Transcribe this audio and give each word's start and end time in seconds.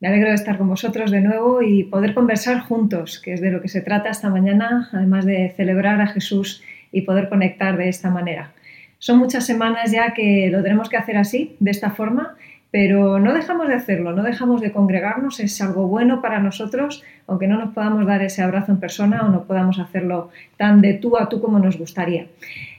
Me 0.00 0.06
alegro 0.06 0.28
de 0.28 0.36
estar 0.36 0.58
con 0.58 0.68
vosotros 0.68 1.10
de 1.10 1.20
nuevo 1.20 1.60
y 1.60 1.82
poder 1.82 2.14
conversar 2.14 2.60
juntos, 2.60 3.18
que 3.18 3.32
es 3.32 3.40
de 3.40 3.50
lo 3.50 3.60
que 3.60 3.66
se 3.66 3.80
trata 3.80 4.10
esta 4.10 4.30
mañana, 4.30 4.88
además 4.92 5.24
de 5.24 5.52
celebrar 5.56 6.00
a 6.00 6.06
Jesús 6.06 6.62
y 6.92 7.00
poder 7.00 7.28
conectar 7.28 7.76
de 7.76 7.88
esta 7.88 8.08
manera. 8.08 8.52
Son 9.00 9.18
muchas 9.18 9.44
semanas 9.44 9.90
ya 9.90 10.14
que 10.14 10.50
lo 10.52 10.62
tenemos 10.62 10.88
que 10.88 10.96
hacer 10.96 11.16
así, 11.16 11.56
de 11.58 11.72
esta 11.72 11.90
forma, 11.90 12.36
pero 12.70 13.18
no 13.18 13.34
dejamos 13.34 13.66
de 13.66 13.74
hacerlo, 13.74 14.12
no 14.12 14.22
dejamos 14.22 14.60
de 14.60 14.70
congregarnos, 14.70 15.40
es 15.40 15.60
algo 15.60 15.88
bueno 15.88 16.22
para 16.22 16.38
nosotros, 16.38 17.02
aunque 17.26 17.48
no 17.48 17.58
nos 17.58 17.74
podamos 17.74 18.06
dar 18.06 18.22
ese 18.22 18.42
abrazo 18.42 18.70
en 18.70 18.78
persona 18.78 19.22
o 19.22 19.28
no 19.30 19.46
podamos 19.46 19.80
hacerlo 19.80 20.30
tan 20.56 20.80
de 20.80 20.94
tú 20.94 21.18
a 21.18 21.28
tú 21.28 21.40
como 21.40 21.58
nos 21.58 21.76
gustaría. 21.76 22.28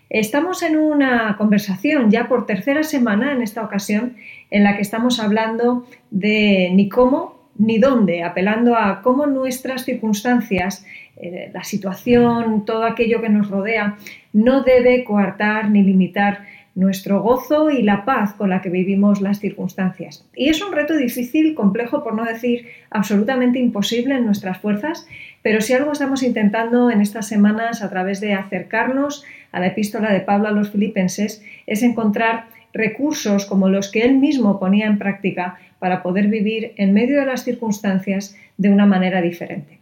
Estamos 0.09 0.63
en 0.63 0.75
una 0.75 1.37
conversación 1.37 2.09
ya 2.09 2.27
por 2.27 2.47
tercera 2.47 2.83
semana 2.83 3.31
en 3.31 3.43
esta 3.43 3.63
ocasión 3.63 4.15
en 4.49 4.63
la 4.63 4.75
que 4.75 4.81
estamos 4.81 5.19
hablando 5.19 5.85
de 6.09 6.71
ni 6.73 6.89
cómo 6.89 7.39
ni 7.59 7.77
dónde, 7.77 8.23
apelando 8.23 8.75
a 8.75 9.01
cómo 9.01 9.27
nuestras 9.27 9.83
circunstancias, 9.83 10.85
eh, 11.17 11.51
la 11.53 11.63
situación, 11.63 12.63
todo 12.65 12.85
aquello 12.85 13.21
que 13.21 13.29
nos 13.29 13.49
rodea, 13.49 13.97
no 14.31 14.63
debe 14.63 15.03
coartar 15.03 15.69
ni 15.69 15.83
limitar 15.83 16.45
nuestro 16.75 17.21
gozo 17.21 17.69
y 17.69 17.81
la 17.81 18.05
paz 18.05 18.33
con 18.33 18.49
la 18.49 18.61
que 18.61 18.69
vivimos 18.69 19.21
las 19.21 19.39
circunstancias. 19.39 20.25
Y 20.35 20.49
es 20.49 20.61
un 20.61 20.71
reto 20.71 20.95
difícil, 20.95 21.55
complejo, 21.55 22.03
por 22.03 22.15
no 22.15 22.23
decir 22.23 22.67
absolutamente 22.89 23.59
imposible 23.59 24.15
en 24.15 24.25
nuestras 24.25 24.59
fuerzas, 24.59 25.07
pero 25.41 25.61
si 25.61 25.73
algo 25.73 25.91
estamos 25.91 26.23
intentando 26.23 26.91
en 26.91 27.01
estas 27.01 27.27
semanas 27.27 27.81
a 27.81 27.89
través 27.89 28.21
de 28.21 28.33
acercarnos 28.33 29.23
a 29.51 29.59
la 29.59 29.67
epístola 29.67 30.11
de 30.11 30.21
Pablo 30.21 30.47
a 30.47 30.51
los 30.51 30.71
filipenses 30.71 31.43
es 31.65 31.83
encontrar 31.83 32.45
recursos 32.73 33.45
como 33.45 33.69
los 33.69 33.91
que 33.91 34.01
él 34.01 34.17
mismo 34.17 34.59
ponía 34.59 34.85
en 34.85 34.99
práctica 34.99 35.57
para 35.79 36.03
poder 36.03 36.27
vivir 36.27 36.73
en 36.77 36.93
medio 36.93 37.19
de 37.19 37.25
las 37.25 37.43
circunstancias 37.43 38.35
de 38.57 38.69
una 38.69 38.85
manera 38.85 39.21
diferente. 39.21 39.79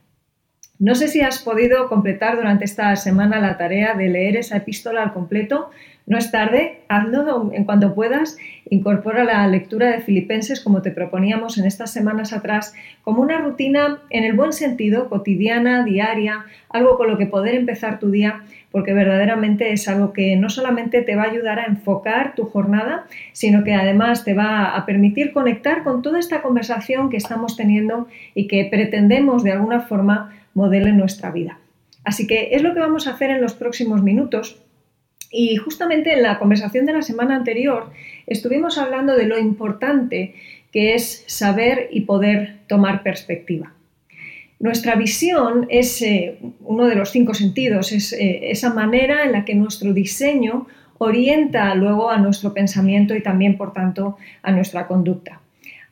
No 0.80 0.94
sé 0.94 1.08
si 1.08 1.22
has 1.22 1.40
podido 1.40 1.90
completar 1.90 2.36
durante 2.36 2.66
esta 2.66 2.96
semana 2.96 3.40
la 3.40 3.58
tarea 3.58 3.96
de 3.96 4.10
leer 4.10 4.38
esa 4.38 4.58
epístola 4.58 5.02
al 5.02 5.14
completo. 5.14 5.72
No 6.08 6.18
es 6.18 6.32
tarde, 6.32 6.80
hazlo 6.88 7.52
en 7.54 7.66
cuanto 7.66 7.94
puedas. 7.94 8.38
Incorpora 8.70 9.26
la 9.26 9.46
lectura 9.46 9.92
de 9.92 10.00
Filipenses 10.00 10.62
como 10.62 10.82
te 10.82 10.92
proponíamos 10.92 11.58
en 11.58 11.66
estas 11.66 11.92
semanas 11.92 12.32
atrás, 12.32 12.74
como 13.04 13.22
una 13.22 13.40
rutina 13.40 14.00
en 14.10 14.24
el 14.24 14.32
buen 14.32 14.54
sentido, 14.54 15.10
cotidiana, 15.10 15.84
diaria, 15.84 16.46
algo 16.70 16.98
con 16.98 17.10
lo 17.10 17.18
que 17.18 17.26
poder 17.26 17.56
empezar 17.56 18.00
tu 18.00 18.10
día, 18.10 18.46
porque 18.72 18.94
verdaderamente 18.94 19.74
es 19.74 19.90
algo 19.90 20.14
que 20.14 20.38
no 20.38 20.50
solamente 20.50 21.02
te 21.02 21.18
va 21.18 21.24
a 21.24 21.30
ayudar 21.30 21.60
a 21.60 21.66
enfocar 21.66 22.36
tu 22.36 22.46
jornada, 22.46 23.06
sino 23.34 23.66
que 23.66 23.74
además 23.74 24.24
te 24.24 24.34
va 24.34 24.78
a 24.78 24.86
permitir 24.86 25.34
conectar 25.34 25.84
con 25.84 26.02
toda 26.02 26.20
esta 26.20 26.42
conversación 26.42 27.10
que 27.10 27.18
estamos 27.18 27.58
teniendo 27.58 28.08
y 28.34 28.48
que 28.48 28.64
pretendemos 28.72 29.44
de 29.44 29.52
alguna 29.52 29.82
forma 29.82 30.34
modele 30.54 30.94
nuestra 30.94 31.32
vida. 31.32 31.60
Así 32.06 32.28
que 32.28 32.52
es 32.54 32.62
lo 32.62 32.74
que 32.74 32.80
vamos 32.80 33.08
a 33.08 33.12
hacer 33.12 33.30
en 33.30 33.42
los 33.42 33.56
próximos 33.56 34.02
minutos. 34.02 34.64
Y 35.32 35.58
justamente 35.58 36.14
en 36.14 36.24
la 36.24 36.40
conversación 36.40 36.86
de 36.86 36.94
la 36.94 37.02
semana 37.02 37.36
anterior 37.36 37.92
estuvimos 38.28 38.78
hablando 38.78 39.16
de 39.16 39.26
lo 39.26 39.38
importante 39.38 40.36
que 40.72 40.94
es 40.94 41.24
saber 41.28 41.90
y 41.92 42.02
poder 42.02 42.58
tomar 42.68 43.04
perspectiva. 43.04 43.74
Nuestra 44.60 44.96
visión 44.96 45.68
es 45.70 46.02
eh, 46.02 46.38
uno 46.62 46.88
de 46.88 46.96
los 46.96 47.12
cinco 47.12 47.34
sentidos, 47.34 47.92
es 47.92 48.14
eh, 48.14 48.52
esa 48.52 48.74
manera 48.74 49.24
en 49.24 49.32
la 49.32 49.46
que 49.46 49.54
nuestro 49.54 49.94
diseño 49.94 50.68
orienta 50.98 51.76
luego 51.76 52.10
a 52.10 52.18
nuestro 52.18 52.54
pensamiento 52.54 53.16
y 53.16 53.22
también, 53.22 53.56
por 53.56 53.74
tanto, 53.74 54.18
a 54.42 54.52
nuestra 54.52 54.88
conducta. 54.88 55.42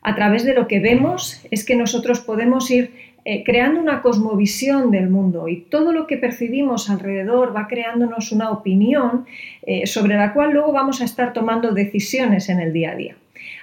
A 0.02 0.14
través 0.14 0.44
de 0.44 0.54
lo 0.54 0.66
que 0.66 0.80
vemos 0.80 1.42
es 1.50 1.64
que 1.64 1.76
nosotros 1.76 2.20
podemos 2.20 2.70
ir 2.70 2.92
eh, 3.28 3.42
creando 3.42 3.80
una 3.80 4.02
cosmovisión 4.02 4.92
del 4.92 5.10
mundo 5.10 5.48
y 5.48 5.62
todo 5.62 5.90
lo 5.90 6.06
que 6.06 6.16
percibimos 6.16 6.88
alrededor 6.88 7.56
va 7.56 7.66
creándonos 7.66 8.30
una 8.30 8.52
opinión 8.52 9.26
eh, 9.62 9.88
sobre 9.88 10.14
la 10.14 10.32
cual 10.32 10.52
luego 10.52 10.70
vamos 10.70 11.00
a 11.00 11.06
estar 11.06 11.32
tomando 11.32 11.72
decisiones 11.72 12.48
en 12.50 12.60
el 12.60 12.72
día 12.72 12.92
a 12.92 12.94
día. 12.94 13.16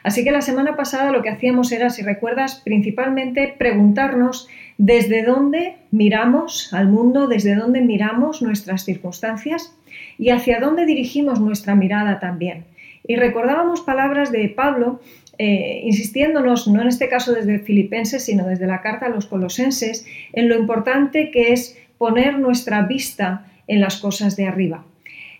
Así 0.03 0.25
que 0.25 0.31
la 0.31 0.41
semana 0.41 0.75
pasada 0.75 1.13
lo 1.13 1.21
que 1.21 1.29
hacíamos 1.29 1.71
era, 1.71 1.89
si 1.91 2.01
recuerdas, 2.01 2.61
principalmente 2.65 3.55
preguntarnos 3.57 4.49
desde 4.77 5.23
dónde 5.23 5.77
miramos 5.91 6.73
al 6.73 6.89
mundo, 6.89 7.27
desde 7.27 7.55
dónde 7.55 7.79
miramos 7.79 8.41
nuestras 8.41 8.83
circunstancias 8.83 9.73
y 10.17 10.31
hacia 10.31 10.59
dónde 10.59 10.85
dirigimos 10.85 11.39
nuestra 11.39 11.73
mirada 11.73 12.19
también. 12.19 12.65
Y 13.07 13.15
recordábamos 13.15 13.79
palabras 13.79 14.29
de 14.33 14.49
Pablo 14.49 14.99
eh, 15.37 15.81
insistiéndonos, 15.83 16.67
no 16.67 16.81
en 16.81 16.87
este 16.87 17.09
caso 17.09 17.33
desde 17.33 17.59
Filipenses, 17.59 18.25
sino 18.25 18.47
desde 18.47 18.67
la 18.67 18.81
carta 18.81 19.07
a 19.07 19.09
los 19.09 19.25
colosenses, 19.25 20.05
en 20.33 20.49
lo 20.49 20.57
importante 20.57 21.31
que 21.31 21.53
es 21.53 21.77
poner 21.97 22.37
nuestra 22.39 22.83
vista 22.83 23.45
en 23.67 23.81
las 23.81 23.97
cosas 23.97 24.35
de 24.35 24.47
arriba. 24.47 24.85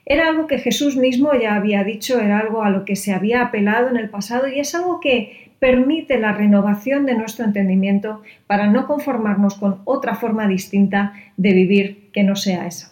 Era 0.05 0.27
algo 0.27 0.47
que 0.47 0.57
Jesús 0.57 0.97
mismo 0.97 1.31
ya 1.33 1.55
había 1.55 1.83
dicho, 1.83 2.19
era 2.19 2.39
algo 2.39 2.63
a 2.63 2.69
lo 2.69 2.85
que 2.85 2.95
se 2.95 3.13
había 3.13 3.41
apelado 3.41 3.89
en 3.89 3.97
el 3.97 4.09
pasado 4.09 4.47
y 4.47 4.59
es 4.59 4.75
algo 4.75 4.99
que 4.99 5.51
permite 5.59 6.19
la 6.19 6.33
renovación 6.33 7.05
de 7.05 7.15
nuestro 7.15 7.45
entendimiento 7.45 8.21
para 8.47 8.67
no 8.67 8.85
conformarnos 8.85 9.55
con 9.55 9.81
otra 9.85 10.15
forma 10.15 10.47
distinta 10.47 11.13
de 11.37 11.53
vivir 11.53 12.09
que 12.11 12.23
no 12.23 12.35
sea 12.35 12.67
esa. 12.67 12.91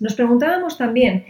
Nos 0.00 0.14
preguntábamos 0.14 0.78
también 0.78 1.24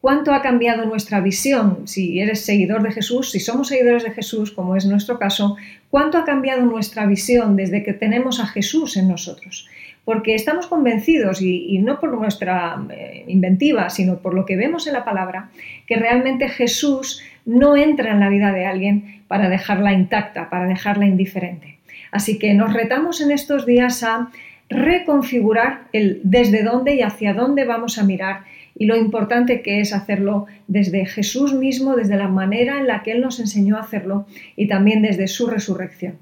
cuánto 0.00 0.32
ha 0.32 0.42
cambiado 0.42 0.86
nuestra 0.86 1.20
visión, 1.20 1.86
si 1.86 2.20
eres 2.20 2.44
seguidor 2.44 2.82
de 2.82 2.92
Jesús, 2.92 3.30
si 3.30 3.40
somos 3.40 3.68
seguidores 3.68 4.04
de 4.04 4.12
Jesús, 4.12 4.52
como 4.52 4.76
es 4.76 4.86
nuestro 4.86 5.18
caso, 5.18 5.56
cuánto 5.90 6.18
ha 6.18 6.24
cambiado 6.24 6.62
nuestra 6.62 7.06
visión 7.06 7.56
desde 7.56 7.82
que 7.82 7.92
tenemos 7.92 8.40
a 8.40 8.46
Jesús 8.46 8.96
en 8.96 9.08
nosotros. 9.08 9.68
Porque 10.04 10.34
estamos 10.34 10.66
convencidos, 10.68 11.42
y, 11.42 11.78
no 11.80 12.00
por 12.00 12.16
nuestra 12.16 12.82
eh, 12.90 13.24
inventiva, 13.28 13.90
sino 13.90 14.18
por 14.18 14.32
lo 14.32 14.46
que 14.46 14.56
vemos 14.56 14.86
en 14.86 14.94
la 14.94 15.04
palabra, 15.04 15.50
que 15.86 15.96
realmente 15.96 16.48
Jesús 16.48 17.20
no 17.44 17.76
entra 17.76 18.12
en 18.12 18.20
la 18.20 18.30
vida 18.30 18.52
de 18.52 18.64
alguien 18.64 19.22
para 19.28 19.50
dejarla 19.50 19.92
intacta, 19.92 20.48
para 20.48 20.66
dejarla 20.66 21.06
indiferente. 21.06 21.78
Así 22.10 22.38
que 22.38 22.54
nos 22.54 22.72
retamos 22.72 23.20
en 23.20 23.30
estos 23.30 23.66
días 23.66 24.02
a 24.02 24.30
reconfigurar 24.70 25.88
el 25.92 26.20
desde 26.24 26.62
dónde 26.62 26.94
y 26.94 27.02
hacia 27.02 27.34
dónde 27.34 27.64
vamos 27.64 27.98
a 27.98 28.04
mirar 28.04 28.44
y 28.78 28.86
lo 28.86 28.96
importante 28.96 29.60
que 29.60 29.80
es 29.80 29.92
hacerlo 29.92 30.46
desde 30.68 31.04
Jesús 31.04 31.52
mismo, 31.52 31.96
desde 31.96 32.16
la 32.16 32.28
manera 32.28 32.78
en 32.78 32.86
la 32.86 33.02
que 33.02 33.12
Él 33.12 33.20
nos 33.20 33.40
enseñó 33.40 33.76
a 33.76 33.80
hacerlo 33.80 34.26
y 34.56 34.68
también 34.68 35.02
desde 35.02 35.26
su 35.26 35.48
resurrección. 35.48 36.18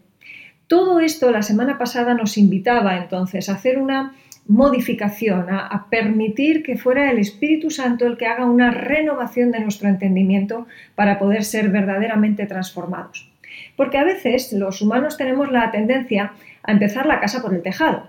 Todo 0.67 0.99
esto 0.99 1.31
la 1.31 1.43
semana 1.43 1.79
pasada 1.79 2.15
nos 2.15 2.39
invitaba 2.39 2.97
entonces 2.97 3.49
a 3.49 3.55
hacer 3.55 3.79
una 3.79 4.15
modificación, 4.49 5.47
a, 5.51 5.87
permitir 5.91 6.63
que 6.63 6.77
fuera 6.77 7.11
el 7.11 7.19
Espíritu 7.19 7.71
Santo 7.71 8.07
el 8.07 8.17
que 8.17 8.27
haga 8.27 8.47
una 8.47 8.71
renovación 8.71 9.51
de 9.51 9.61
nuestro 9.61 9.89
entendimiento 9.89 10.67
para 10.95 11.19
poder 11.19 11.45
ser 11.45 11.69
verdaderamente 11.69 12.47
transformados. 12.47 13.31
Porque 13.77 13.99
a 13.99 14.05
veces 14.05 14.53
los 14.53 14.81
humanos 14.83 15.17
tenemos 15.17 15.51
la 15.51 15.71
tendencia 15.71 16.33
a 16.67 16.73
empezar 16.73 17.07
la 17.07 17.21
casa 17.21 17.43
por 17.43 17.55
el 17.55 17.63
tejado 17.63 18.07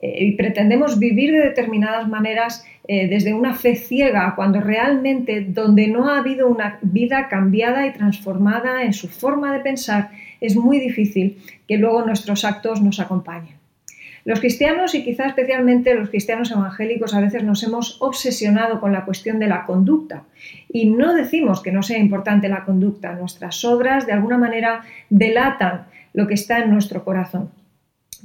eh, 0.00 0.24
y 0.24 0.32
pretendemos 0.32 0.98
vivir 0.98 1.32
de 1.32 1.40
determinadas 1.40 2.08
maneras 2.08 2.64
eh, 2.86 3.08
desde 3.08 3.34
una 3.34 3.54
fe 3.54 3.74
ciega, 3.76 4.32
cuando 4.34 4.60
realmente 4.60 5.42
donde 5.42 5.88
no 5.88 6.08
ha 6.08 6.18
habido 6.18 6.48
una 6.48 6.78
vida 6.82 7.28
cambiada 7.28 7.86
y 7.86 7.92
transformada 7.92 8.82
en 8.82 8.92
su 8.92 9.08
forma 9.08 9.52
de 9.52 9.60
pensar, 9.60 10.10
es 10.40 10.56
muy 10.56 10.78
difícil 10.78 11.38
que 11.66 11.76
luego 11.76 12.06
nuestros 12.06 12.44
actos 12.44 12.80
nos 12.80 13.00
acompañen. 13.00 13.58
Los 14.24 14.40
cristianos 14.40 14.94
y 14.94 15.04
quizá 15.04 15.26
especialmente 15.26 15.94
los 15.94 16.10
cristianos 16.10 16.50
evangélicos 16.50 17.14
a 17.14 17.20
veces 17.20 17.44
nos 17.44 17.62
hemos 17.62 18.00
obsesionado 18.02 18.80
con 18.80 18.92
la 18.92 19.04
cuestión 19.04 19.38
de 19.38 19.46
la 19.46 19.64
conducta 19.64 20.24
y 20.68 20.86
no 20.86 21.14
decimos 21.14 21.62
que 21.62 21.72
no 21.72 21.82
sea 21.82 21.98
importante 21.98 22.48
la 22.48 22.64
conducta, 22.64 23.14
nuestras 23.14 23.64
obras 23.64 24.06
de 24.06 24.12
alguna 24.12 24.36
manera 24.36 24.82
delatan 25.08 25.86
lo 26.12 26.26
que 26.26 26.34
está 26.34 26.58
en 26.58 26.70
nuestro 26.70 27.04
corazón. 27.04 27.50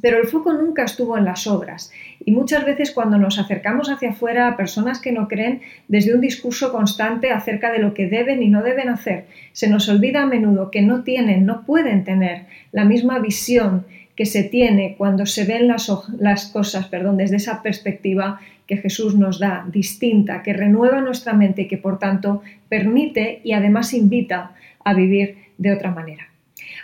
Pero 0.01 0.19
el 0.19 0.27
foco 0.27 0.53
nunca 0.53 0.83
estuvo 0.83 1.17
en 1.17 1.25
las 1.25 1.47
obras 1.47 1.91
y 2.25 2.31
muchas 2.31 2.65
veces 2.65 2.91
cuando 2.91 3.17
nos 3.17 3.39
acercamos 3.39 3.89
hacia 3.89 4.11
afuera 4.11 4.47
a 4.47 4.57
personas 4.57 4.99
que 4.99 5.11
no 5.11 5.27
creen 5.27 5.61
desde 5.87 6.13
un 6.13 6.21
discurso 6.21 6.71
constante 6.71 7.31
acerca 7.31 7.71
de 7.71 7.79
lo 7.79 7.93
que 7.93 8.07
deben 8.07 8.41
y 8.41 8.49
no 8.49 8.63
deben 8.63 8.89
hacer, 8.89 9.25
se 9.51 9.69
nos 9.69 9.89
olvida 9.89 10.23
a 10.23 10.25
menudo 10.25 10.71
que 10.71 10.81
no 10.81 11.03
tienen, 11.03 11.45
no 11.45 11.65
pueden 11.65 12.03
tener 12.03 12.45
la 12.71 12.85
misma 12.85 13.19
visión 13.19 13.85
que 14.15 14.25
se 14.25 14.43
tiene 14.43 14.95
cuando 14.97 15.25
se 15.25 15.45
ven 15.45 15.67
las, 15.67 15.91
las 16.19 16.47
cosas 16.47 16.87
perdón, 16.87 17.17
desde 17.17 17.37
esa 17.37 17.61
perspectiva 17.61 18.39
que 18.67 18.77
Jesús 18.77 19.15
nos 19.15 19.39
da, 19.39 19.65
distinta, 19.71 20.43
que 20.43 20.53
renueva 20.53 21.01
nuestra 21.01 21.33
mente 21.33 21.63
y 21.63 21.67
que 21.67 21.77
por 21.77 21.99
tanto 21.99 22.41
permite 22.69 23.41
y 23.43 23.53
además 23.53 23.93
invita 23.93 24.51
a 24.83 24.93
vivir 24.93 25.37
de 25.57 25.73
otra 25.73 25.91
manera. 25.91 26.32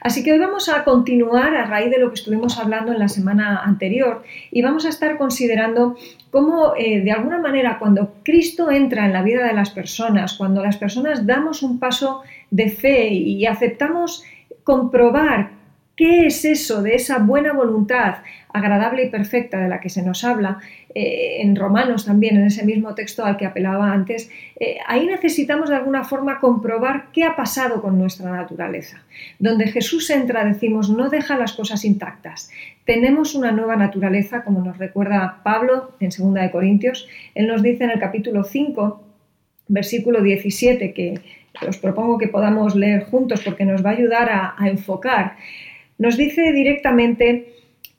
Así 0.01 0.23
que 0.23 0.31
hoy 0.31 0.39
vamos 0.39 0.69
a 0.69 0.83
continuar 0.83 1.55
a 1.55 1.65
raíz 1.65 1.91
de 1.91 1.99
lo 1.99 2.09
que 2.09 2.15
estuvimos 2.15 2.57
hablando 2.57 2.91
en 2.91 2.99
la 2.99 3.07
semana 3.07 3.63
anterior 3.63 4.23
y 4.51 4.61
vamos 4.61 4.85
a 4.85 4.89
estar 4.89 5.17
considerando 5.17 5.95
cómo 6.31 6.73
eh, 6.77 7.01
de 7.01 7.11
alguna 7.11 7.39
manera 7.39 7.79
cuando 7.79 8.15
Cristo 8.23 8.71
entra 8.71 9.05
en 9.05 9.13
la 9.13 9.23
vida 9.23 9.45
de 9.45 9.53
las 9.53 9.71
personas, 9.71 10.33
cuando 10.33 10.63
las 10.63 10.77
personas 10.77 11.25
damos 11.25 11.63
un 11.63 11.79
paso 11.79 12.21
de 12.51 12.69
fe 12.69 13.09
y 13.09 13.45
aceptamos 13.45 14.23
comprobar 14.63 15.58
¿Qué 15.99 16.27
es 16.27 16.45
eso 16.45 16.81
de 16.81 16.95
esa 16.95 17.17
buena 17.17 17.51
voluntad 17.51 18.19
agradable 18.53 19.03
y 19.03 19.09
perfecta 19.09 19.59
de 19.59 19.67
la 19.67 19.81
que 19.81 19.89
se 19.89 20.01
nos 20.01 20.23
habla 20.23 20.59
eh, 20.95 21.41
en 21.41 21.57
Romanos 21.57 22.05
también, 22.05 22.37
en 22.37 22.45
ese 22.45 22.65
mismo 22.65 22.95
texto 22.95 23.25
al 23.25 23.35
que 23.35 23.45
apelaba 23.45 23.91
antes? 23.91 24.31
Eh, 24.57 24.77
ahí 24.87 25.05
necesitamos 25.05 25.69
de 25.69 25.75
alguna 25.75 26.05
forma 26.05 26.39
comprobar 26.39 27.07
qué 27.11 27.25
ha 27.25 27.35
pasado 27.35 27.81
con 27.81 27.99
nuestra 27.99 28.31
naturaleza. 28.31 29.03
Donde 29.39 29.67
Jesús 29.67 30.09
entra 30.09 30.45
decimos, 30.45 30.89
no 30.89 31.09
deja 31.09 31.37
las 31.37 31.51
cosas 31.51 31.83
intactas. 31.83 32.49
Tenemos 32.85 33.35
una 33.35 33.51
nueva 33.51 33.75
naturaleza, 33.75 34.45
como 34.45 34.63
nos 34.63 34.77
recuerda 34.77 35.41
Pablo 35.43 35.97
en 35.99 36.11
2 36.17 36.33
de 36.33 36.49
Corintios. 36.49 37.09
Él 37.35 37.47
nos 37.47 37.61
dice 37.61 37.83
en 37.83 37.89
el 37.89 37.99
capítulo 37.99 38.45
5, 38.45 39.03
versículo 39.67 40.23
17, 40.23 40.93
que 40.93 41.19
os 41.67 41.77
propongo 41.77 42.17
que 42.17 42.29
podamos 42.29 42.73
leer 42.73 43.03
juntos 43.03 43.41
porque 43.43 43.65
nos 43.65 43.85
va 43.85 43.89
a 43.89 43.93
ayudar 43.93 44.29
a 44.57 44.69
enfocar 44.69 45.35
nos 45.99 46.17
dice 46.17 46.51
directamente, 46.53 47.53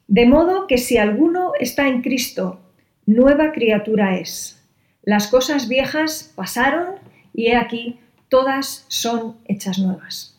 de 0.09 0.27
modo 0.27 0.67
que 0.67 0.79
si 0.79 0.97
alguno 0.97 1.53
está 1.61 1.87
en 1.87 2.03
Cristo, 2.03 2.59
nueva 3.07 3.53
criatura 3.53 4.17
es. 4.17 4.61
Las 5.05 5.29
cosas 5.29 5.69
viejas 5.69 6.33
pasaron 6.35 6.97
y 7.33 7.49
he 7.49 7.57
aquí, 7.57 7.99
todas 8.29 8.87
son 8.89 9.37
hechas 9.47 9.79
nuevas. 9.79 10.39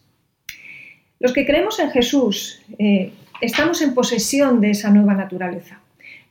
Los 1.20 1.34
que 1.34 1.46
creemos 1.46 1.80
en 1.80 1.92
Jesús 1.92 2.62
eh, 2.80 3.14
estamos 3.42 3.82
en 3.82 3.94
posesión 3.94 4.60
de 4.60 4.72
esa 4.72 4.90
nueva 4.90 5.14
naturaleza. 5.14 5.80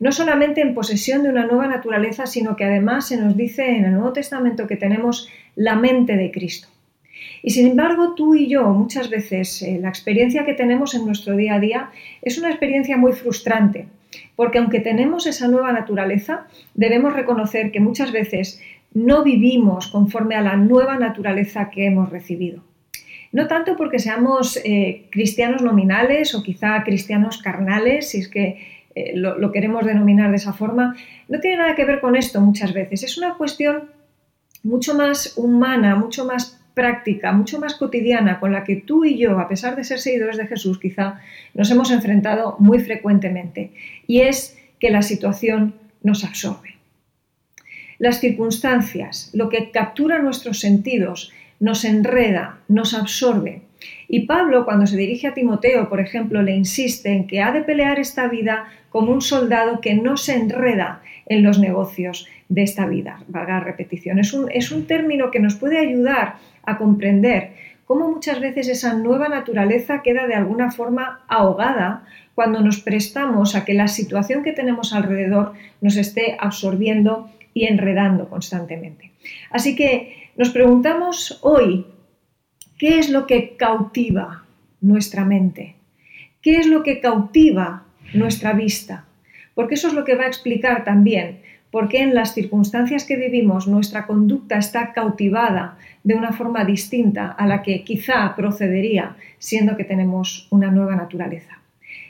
No 0.01 0.11
solamente 0.11 0.63
en 0.63 0.75
posesión 0.75 1.23
de 1.23 1.29
una 1.29 1.47
nueva 1.47 1.69
naturaleza, 1.69 2.27
sino 2.27 2.57
que 2.57 2.65
además 2.65 3.07
se 3.07 3.17
nos 3.17 3.37
dice 3.37 3.77
en 3.77 3.85
el 3.85 3.93
Nuevo 3.93 4.13
Testamento 4.13 4.67
que 4.67 4.77
tenemos 4.77 5.29
la 5.55 5.77
mente 5.77 6.17
de 6.17 6.33
Cristo. 6.33 6.69
Y 7.43 7.51
sin 7.51 7.69
embargo, 7.69 8.15
tú 8.15 8.35
y 8.35 8.49
yo 8.49 8.69
muchas 8.71 9.09
veces 9.09 9.63
eh, 9.63 9.79
la 9.81 9.89
experiencia 9.89 10.45
que 10.45 10.55
tenemos 10.55 10.95
en 10.95 11.07
nuestro 11.07 11.37
día 11.37 11.55
a 11.55 11.61
día 11.61 11.91
es 12.23 12.39
una 12.39 12.51
experiencia 12.51 12.97
muy 12.97 13.13
frustrante, 13.13 13.89
porque 14.37 14.59
aunque 14.59 14.81
tenemos 14.81 15.27
esa 15.27 15.49
nueva 15.49 15.73
naturaleza, 15.73 16.47
debemos 16.75 17.15
reconocer 17.15 17.73
que 17.73 17.81
muchas 17.81 18.13
veces 18.13 18.61
no 18.93 19.23
vivimos 19.23 19.89
conforme 19.89 20.35
a 20.35 20.43
la 20.43 20.57
nueva 20.57 20.99
naturaleza 20.99 21.71
que 21.71 21.87
hemos 21.87 22.11
recibido. 22.11 22.63
No 23.33 23.47
tanto 23.47 23.77
porque 23.77 24.01
seamos 24.01 24.59
eh, 24.65 25.07
cristianos 25.11 25.63
nominales 25.63 26.35
o 26.35 26.43
quizá 26.43 26.83
cristianos 26.83 27.39
carnales, 27.39 28.11
si 28.11 28.19
es 28.19 28.29
que 28.29 28.67
eh, 28.97 29.13
lo 29.15 29.53
queremos 29.53 29.87
denominar 29.87 30.31
de 30.31 30.37
esa 30.37 30.53
forma, 30.53 30.97
no 31.29 31.39
tiene 31.39 31.59
nada 31.59 31.77
que 31.77 31.85
ver 31.85 32.01
con 32.01 32.17
esto 32.17 32.41
muchas 32.41 32.75
veces. 32.75 33.05
Es 33.05 33.17
una 33.17 33.35
cuestión 33.35 33.89
mucho 34.65 34.95
más 34.95 35.39
humana, 35.39 35.95
mucho 35.95 36.25
más 36.25 36.60
práctica, 36.75 37.33
mucho 37.33 37.59
más 37.59 37.75
cotidiana, 37.75 38.41
con 38.41 38.53
la 38.53 38.65
que 38.65 38.77
tú 38.77 39.05
y 39.05 39.19
yo, 39.19 39.39
a 39.39 39.49
pesar 39.49 39.77
de 39.77 39.85
ser 39.85 39.99
seguidores 39.99 40.37
de 40.37 40.47
Jesús, 40.47 40.79
quizá 40.79 41.21
nos 41.55 41.71
hemos 41.71 41.91
enfrentado 41.91 42.57
muy 42.59 42.81
frecuentemente, 42.81 43.73
y 44.07 44.21
es 44.21 44.59
que 44.79 44.91
la 44.91 45.03
situación 45.03 45.75
nos 46.03 46.25
absorbe. 46.25 46.77
Las 47.99 48.21
circunstancias, 48.21 49.31
lo 49.35 49.49
que 49.49 49.71
captura 49.71 50.21
nuestros 50.21 50.61
sentidos, 50.61 51.33
nos 51.59 51.85
enreda, 51.85 52.61
nos 52.69 52.95
absorbe. 52.95 53.63
Y 54.09 54.21
Pablo, 54.27 54.65
cuando 54.65 54.87
se 54.87 54.97
dirige 54.97 55.29
a 55.29 55.35
Timoteo, 55.35 55.89
por 55.89 56.01
ejemplo, 56.01 56.43
le 56.43 56.57
insiste 56.57 57.11
en 57.11 57.27
que 57.27 57.43
ha 57.43 57.53
de 57.53 57.63
pelear 57.63 57.99
esta 57.99 58.27
vida 58.29 58.67
como 58.91 59.13
un 59.13 59.23
soldado 59.23 59.81
que 59.81 59.95
no 59.95 60.17
se 60.17 60.35
enreda 60.35 61.03
en 61.27 61.43
los 61.43 61.59
negocios 61.59 62.29
de 62.49 62.65
esta 62.65 62.87
vida, 62.87 63.23
valga 63.29 63.55
la 63.55 63.61
repetición. 63.61 64.19
Es 64.19 64.35
un, 64.35 64.51
es 64.51 64.71
un 64.73 64.87
término 64.87 65.31
que 65.31 65.41
nos 65.41 65.55
puede 65.55 65.79
ayudar 65.79 66.37
a 66.65 66.77
comprender 66.77 67.53
cómo 67.87 68.11
muchas 68.11 68.41
veces 68.41 68.69
esa 68.69 68.95
nueva 68.95 69.29
naturaleza 69.29 70.03
queda 70.03 70.27
de 70.27 70.35
alguna 70.35 70.71
forma 70.71 71.25
ahogada 71.29 72.05
cuando 72.35 72.61
nos 72.61 72.81
prestamos 72.81 73.55
a 73.55 73.65
que 73.65 73.75
la 73.75 73.89
situación 73.89 74.43
que 74.43 74.53
tenemos 74.53 74.93
alrededor 74.93 75.55
nos 75.81 75.97
esté 75.97 76.37
absorbiendo 76.39 77.31
y 77.55 77.67
enredando 77.67 78.29
constantemente. 78.29 79.11
Así 79.51 79.77
que 79.77 80.31
nos 80.37 80.51
preguntamos 80.51 81.39
hoy, 81.43 81.87
¿qué 82.79 82.99
es 82.99 83.11
lo 83.11 83.27
que 83.27 83.57
cautiva 83.57 84.45
nuestra 84.81 85.25
mente? 85.25 85.77
¿Qué 86.41 86.59
es 86.59 86.67
lo 86.67 86.83
que 86.83 87.01
cautiva 87.01 87.85
nuestra 88.13 88.53
vista? 88.53 89.05
Porque 89.55 89.75
eso 89.75 89.89
es 89.89 89.95
lo 89.95 90.05
que 90.05 90.15
va 90.15 90.25
a 90.25 90.29
explicar 90.29 90.85
también 90.85 91.41
porque 91.71 92.03
en 92.03 92.15
las 92.15 92.35
circunstancias 92.35 93.05
que 93.05 93.17
vivimos 93.17 93.69
nuestra 93.69 94.07
conducta 94.07 94.59
está 94.59 94.93
cautivada 94.93 95.77
de 96.03 96.15
una 96.15 96.33
forma 96.33 96.65
distinta 96.65 97.29
a 97.29 97.47
la 97.47 97.63
que 97.63 97.85
quizá 97.85 98.35
procedería 98.35 99.17
siendo 99.39 99.77
que 99.77 99.85
tenemos 99.85 100.49
una 100.51 100.71
nueva 100.71 100.97
naturaleza. 100.97 101.59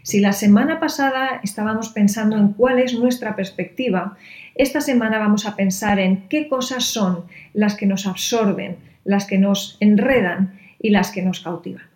Si 0.02 0.20
la 0.20 0.32
semana 0.32 0.80
pasada 0.80 1.40
estábamos 1.42 1.90
pensando 1.90 2.38
en 2.38 2.52
cuál 2.54 2.78
es 2.78 2.94
nuestra 2.94 3.36
perspectiva, 3.36 4.16
esta 4.54 4.80
semana 4.80 5.18
vamos 5.18 5.46
a 5.46 5.56
pensar 5.56 5.98
en 5.98 6.28
qué 6.28 6.48
cosas 6.48 6.84
son 6.84 7.24
las 7.52 7.74
que 7.76 7.86
nos 7.86 8.06
absorben, 8.06 8.76
las 9.04 9.26
que 9.26 9.38
nos 9.38 9.76
enredan 9.80 10.58
y 10.80 10.90
las 10.90 11.10
que 11.10 11.22
nos 11.22 11.40
cautivan. 11.40 11.89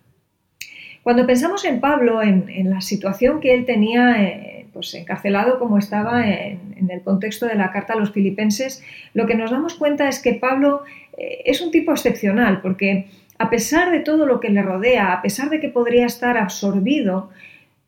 Cuando 1.05 1.27
pensamos 1.27 1.63
en 1.65 1.81
Pablo, 1.81 2.23
en, 2.23 2.67
la 2.67 2.81
situación 2.81 3.39
que 3.39 3.53
él 3.53 3.65
tenía 3.65 4.23
eh, 4.23 4.65
pues, 4.73 4.91
encarcelado 4.95 5.59
como 5.59 5.77
estaba 5.77 6.27
en, 6.27 6.89
el 6.89 7.01
contexto 7.01 7.45
de 7.45 7.53
la 7.53 7.71
carta 7.71 7.93
a 7.93 7.95
los 7.95 8.11
filipenses, 8.11 8.83
lo 9.13 9.27
que 9.27 9.35
nos 9.35 9.51
damos 9.51 9.75
cuenta 9.75 10.09
es 10.09 10.19
que 10.19 10.33
Pablo 10.33 10.81
eh, 11.15 11.43
es 11.45 11.61
un 11.61 11.69
tipo 11.69 11.91
excepcional, 11.91 12.59
porque 12.59 13.05
a 13.37 13.51
pesar 13.51 13.91
de 13.91 13.99
todo 13.99 14.25
lo 14.25 14.39
que 14.39 14.49
le 14.49 14.63
rodea, 14.63 15.13
a 15.13 15.21
pesar 15.21 15.51
de 15.51 15.59
que 15.59 15.69
podría 15.69 16.07
estar 16.07 16.39
absorbido 16.39 17.29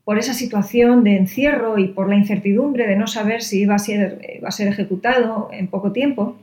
por 0.05 0.19
esa 0.19 0.35
situación 0.35 1.03
de 1.03 1.17
encierro 1.17 1.79
y 1.79 1.87
por 1.87 2.09
la 2.09 2.17
incertidumbre 2.17 2.85
de 2.85 2.97
no 2.97 3.07
saber 3.07 3.41
si 3.41 3.61
iba 3.61 3.73
a 3.73 3.79
ser, 3.79 4.41
a 4.45 4.51
ser 4.51 4.67
ejecutado 4.67 5.49
en 5.51 5.69
poco 5.69 5.91
tiempo, 5.91 6.37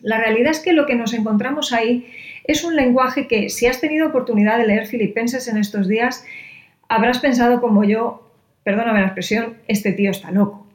la 0.00 0.18
realidad 0.18 0.52
es 0.52 0.60
que 0.60 0.74
lo 0.74 0.86
que 0.86 0.94
nos 0.94 1.12
encontramos 1.12 1.72
ahí 1.72 2.06
es 2.44 2.62
un 2.62 2.76
lenguaje 2.76 3.26
que, 3.26 3.48
si 3.48 3.66
has 3.66 3.80
tenido 3.80 4.06
oportunidad 4.06 4.58
de 4.58 4.66
leer 4.66 4.86
Filipenses 4.86 5.48
en 5.48 5.56
estos 5.56 5.88
días, 5.88 6.24
habrás 6.88 7.18
pensado 7.18 7.60
como 7.60 7.84
yo, 7.84 8.30
perdóname 8.62 9.00
la 9.00 9.06
expresión, 9.06 9.54
este 9.66 9.92
tío 9.92 10.10
está 10.10 10.30
loco. 10.30 10.66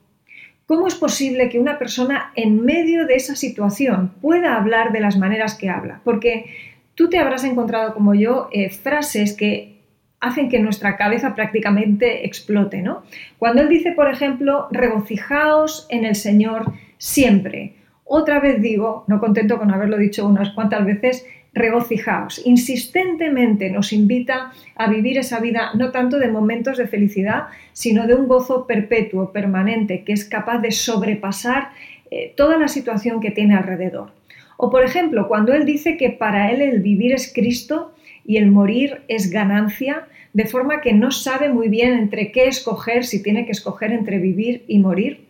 ¿Cómo 0.66 0.88
es 0.88 0.96
posible 0.96 1.50
que 1.50 1.60
una 1.60 1.80
persona 1.80 2.32
en 2.36 2.64
medio 2.64 3.08
de 3.08 3.16
esa 3.16 3.36
situación 3.36 4.14
pueda 4.22 4.56
hablar 4.56 4.92
de 4.92 5.00
las 5.00 5.18
maneras 5.18 5.56
que 5.56 5.70
habla? 5.70 6.02
Porque 6.04 6.46
tú 6.94 7.10
te 7.10 7.18
habrás 7.18 7.44
encontrado 7.44 7.94
como 7.94 8.14
yo 8.14 8.50
eh, 8.52 8.70
frases 8.70 9.34
que 9.34 9.80
hacen 10.20 10.50
que 10.50 10.60
nuestra 10.60 10.98
cabeza 10.98 11.34
prácticamente 11.34 12.26
explote, 12.26 12.82
¿no? 12.82 13.04
Cuando 13.38 13.62
él 13.62 13.70
dice, 13.70 13.94
por 13.94 14.12
ejemplo, 14.12 14.68
regocijaos 14.72 15.88
en 15.90 16.06
el 16.06 16.16
Señor 16.16 16.74
siempre. 16.98 17.76
Otra 18.04 18.40
vez 18.40 18.62
digo, 18.62 19.06
no 19.08 19.20
contento 19.20 19.58
con 19.58 19.74
haberlo 19.74 19.98
dicho 19.98 20.28
unas 20.28 20.52
cuantas 20.52 20.86
veces, 20.86 21.26
regocijaos. 21.53 22.41
Insistentemente 22.46 23.70
nos 23.70 23.91
invita 23.94 24.51
a 24.75 24.89
vivir 24.89 25.18
esa 25.18 25.39
vida 25.39 25.72
no 25.74 25.91
tanto 25.91 26.20
de 26.20 26.29
momentos 26.29 26.77
de 26.77 26.88
felicidad, 26.88 27.48
sino 27.74 28.08
de 28.08 28.15
un 28.15 28.27
gozo 28.27 28.68
perpetuo, 28.68 29.32
permanente, 29.32 30.03
que 30.03 30.13
es 30.13 30.25
capaz 30.25 30.60
de 30.60 30.72
sobrepasar 30.72 31.70
eh, 32.12 32.34
toda 32.36 32.58
la 32.58 32.68
situación 32.68 33.20
que 33.20 33.32
tiene 33.32 33.56
alrededor. 33.56 34.12
O 34.58 34.70
por 34.70 34.84
ejemplo, 34.84 35.27
cuando 35.27 35.53
él 35.53 35.65
dice 35.65 35.96
que 35.98 36.10
para 36.10 36.51
él 36.51 36.62
el 36.62 36.82
vivir 36.82 37.13
es 37.13 37.32
Cristo 37.34 37.94
y 38.25 38.38
el 38.38 38.51
morir 38.51 39.01
es 39.08 39.29
ganancia, 39.29 40.08
de 40.34 40.46
forma 40.46 40.82
que 40.82 40.94
no 40.94 41.12
sabe 41.12 41.50
muy 41.50 41.70
bien 41.70 41.94
entre 41.94 42.32
qué 42.32 42.48
escoger, 42.48 43.06
si 43.06 43.24
tiene 43.24 43.46
que 43.46 43.51
escoger 43.51 43.91
entre 43.91 44.20
vivir 44.20 44.63
y 44.68 44.79
morir. 44.79 45.28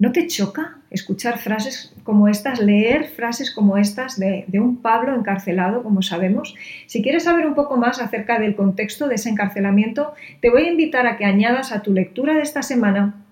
¿No 0.00 0.12
te 0.12 0.28
choca 0.28 0.78
escuchar 0.90 1.38
frases 1.38 1.92
como 2.04 2.28
estas, 2.28 2.60
leer 2.60 3.08
frases 3.08 3.50
como 3.50 3.78
estas 3.78 4.16
de, 4.18 4.46
un 4.54 4.76
Pablo 4.80 5.12
encarcelado, 5.16 5.82
como 5.82 6.02
sabemos? 6.02 6.54
Si 6.86 7.02
quieres 7.02 7.24
saber 7.24 7.46
un 7.48 7.56
poco 7.56 7.76
más 7.76 8.00
acerca 8.00 8.38
del 8.38 8.54
contexto 8.54 9.08
de 9.08 9.16
ese 9.16 9.28
encarcelamiento, 9.28 10.14
te 10.40 10.50
voy 10.50 10.62
a 10.62 10.70
invitar 10.70 11.08
a 11.08 11.16
que 11.16 11.24
añadas 11.24 11.72
a 11.72 11.82
tu 11.82 11.92
lectura 11.92 12.34
de 12.34 12.42
esta 12.42 12.62
semana 12.62 13.24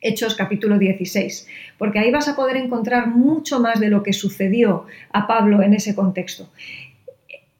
Hechos 0.00 0.36
capítulo 0.36 0.78
16, 0.78 1.48
porque 1.76 1.98
ahí 1.98 2.12
vas 2.12 2.28
a 2.28 2.36
poder 2.36 2.56
encontrar 2.56 3.08
mucho 3.08 3.58
más 3.58 3.80
de 3.80 3.88
lo 3.88 4.04
que 4.04 4.12
sucedió 4.12 4.86
a 5.12 5.26
Pablo 5.26 5.60
en 5.60 5.74
ese 5.74 5.96
contexto. 5.96 6.50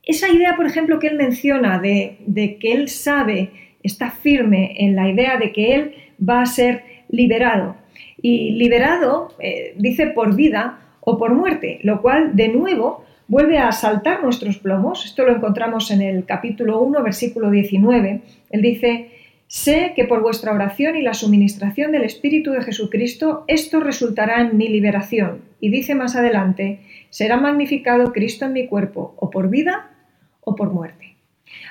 Esa 0.05 0.29
idea, 0.29 0.55
por 0.57 0.67
ejemplo, 0.67 1.01
que 1.01 1.09
él 1.09 1.17
menciona 1.17 1.81
de, 1.81 2.19
de 2.27 2.59
que 2.59 2.73
él 2.75 2.89
sabe 2.89 3.51
está 3.83 4.13
firme 4.13 4.75
en 4.79 4.95
la 4.95 5.09
idea 5.09 5.37
de 5.37 5.53
que 5.53 5.75
él 5.75 5.95
va 6.21 6.43
a 6.43 6.47
ser 6.47 6.85
liberado. 7.09 7.82
Y 8.23 8.53
liberado, 8.53 9.35
eh, 9.39 9.75
dice, 9.77 10.07
por 10.07 10.35
vida 10.35 10.79
o 11.01 11.19
por 11.19 11.35
muerte, 11.35 11.81
lo 11.83 12.01
cual 12.01 12.35
de 12.37 12.49
nuevo 12.49 13.05
vuelve 13.29 13.59
a 13.59 13.69
asaltar 13.69 14.23
nuestros 14.23 14.59
plomos. 14.59 15.05
Esto 15.05 15.25
lo 15.25 15.35
encontramos 15.35 15.91
en 15.91 16.03
el 16.03 16.25
capítulo 16.25 16.81
1, 16.81 17.03
versículo 17.03 17.51
19. 17.51 18.21
Él 18.51 18.63
dice, 18.63 19.11
sé 19.49 19.93
que 19.97 20.05
por 20.05 20.23
vuestra 20.23 20.53
oración 20.53 20.97
y 20.97 21.03
la 21.03 21.15
suministración 21.15 21.93
del 21.93 22.05
Espíritu 22.05 22.53
de 22.53 22.63
Jesucristo, 22.63 23.45
esto 23.49 23.81
resultará 23.81 24.41
en 24.41 24.57
mi 24.57 24.69
liberación. 24.69 25.41
Y 25.61 25.71
dice 25.71 25.95
más 25.95 26.15
adelante, 26.15 26.81
será 27.11 27.37
magnificado 27.37 28.13
Cristo 28.13 28.45
en 28.45 28.53
mi 28.53 28.67
cuerpo, 28.67 29.15
o 29.19 29.31
por 29.31 29.49
vida 29.51 29.91
o 30.41 30.55
por 30.55 30.71
muerte. 30.71 31.17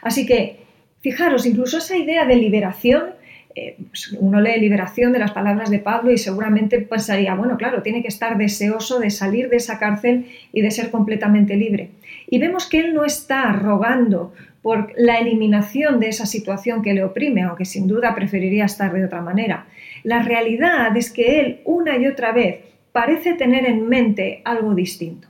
Así 0.01 0.25
que, 0.25 0.57
fijaros, 0.99 1.45
incluso 1.45 1.77
esa 1.77 1.97
idea 1.97 2.25
de 2.25 2.35
liberación 2.35 3.20
eh, 3.55 3.75
pues, 3.89 4.15
uno 4.19 4.39
lee 4.39 4.59
liberación 4.59 5.11
de 5.11 5.19
las 5.19 5.31
palabras 5.31 5.69
de 5.69 5.79
Pablo 5.79 6.11
y 6.11 6.17
seguramente 6.17 6.79
pensaría, 6.79 7.35
bueno, 7.35 7.57
claro, 7.57 7.81
tiene 7.81 8.01
que 8.01 8.07
estar 8.07 8.37
deseoso 8.37 8.99
de 8.99 9.09
salir 9.09 9.49
de 9.49 9.57
esa 9.57 9.79
cárcel 9.79 10.25
y 10.53 10.61
de 10.61 10.71
ser 10.71 10.89
completamente 10.91 11.55
libre. 11.55 11.91
Y 12.29 12.39
vemos 12.39 12.67
que 12.67 12.79
él 12.79 12.93
no 12.93 13.03
está 13.03 13.51
rogando 13.51 14.33
por 14.61 14.93
la 14.95 15.17
eliminación 15.17 15.99
de 15.99 16.09
esa 16.09 16.25
situación 16.25 16.81
que 16.81 16.93
le 16.93 17.03
oprime, 17.03 17.43
aunque 17.43 17.65
sin 17.65 17.87
duda 17.87 18.15
preferiría 18.15 18.65
estar 18.65 18.93
de 18.93 19.05
otra 19.05 19.21
manera. 19.21 19.67
La 20.03 20.21
realidad 20.21 20.95
es 20.95 21.11
que 21.11 21.39
él 21.39 21.61
una 21.65 21.97
y 21.97 22.07
otra 22.07 22.31
vez 22.31 22.59
parece 22.91 23.33
tener 23.33 23.65
en 23.65 23.87
mente 23.87 24.41
algo 24.45 24.75
distinto. 24.75 25.27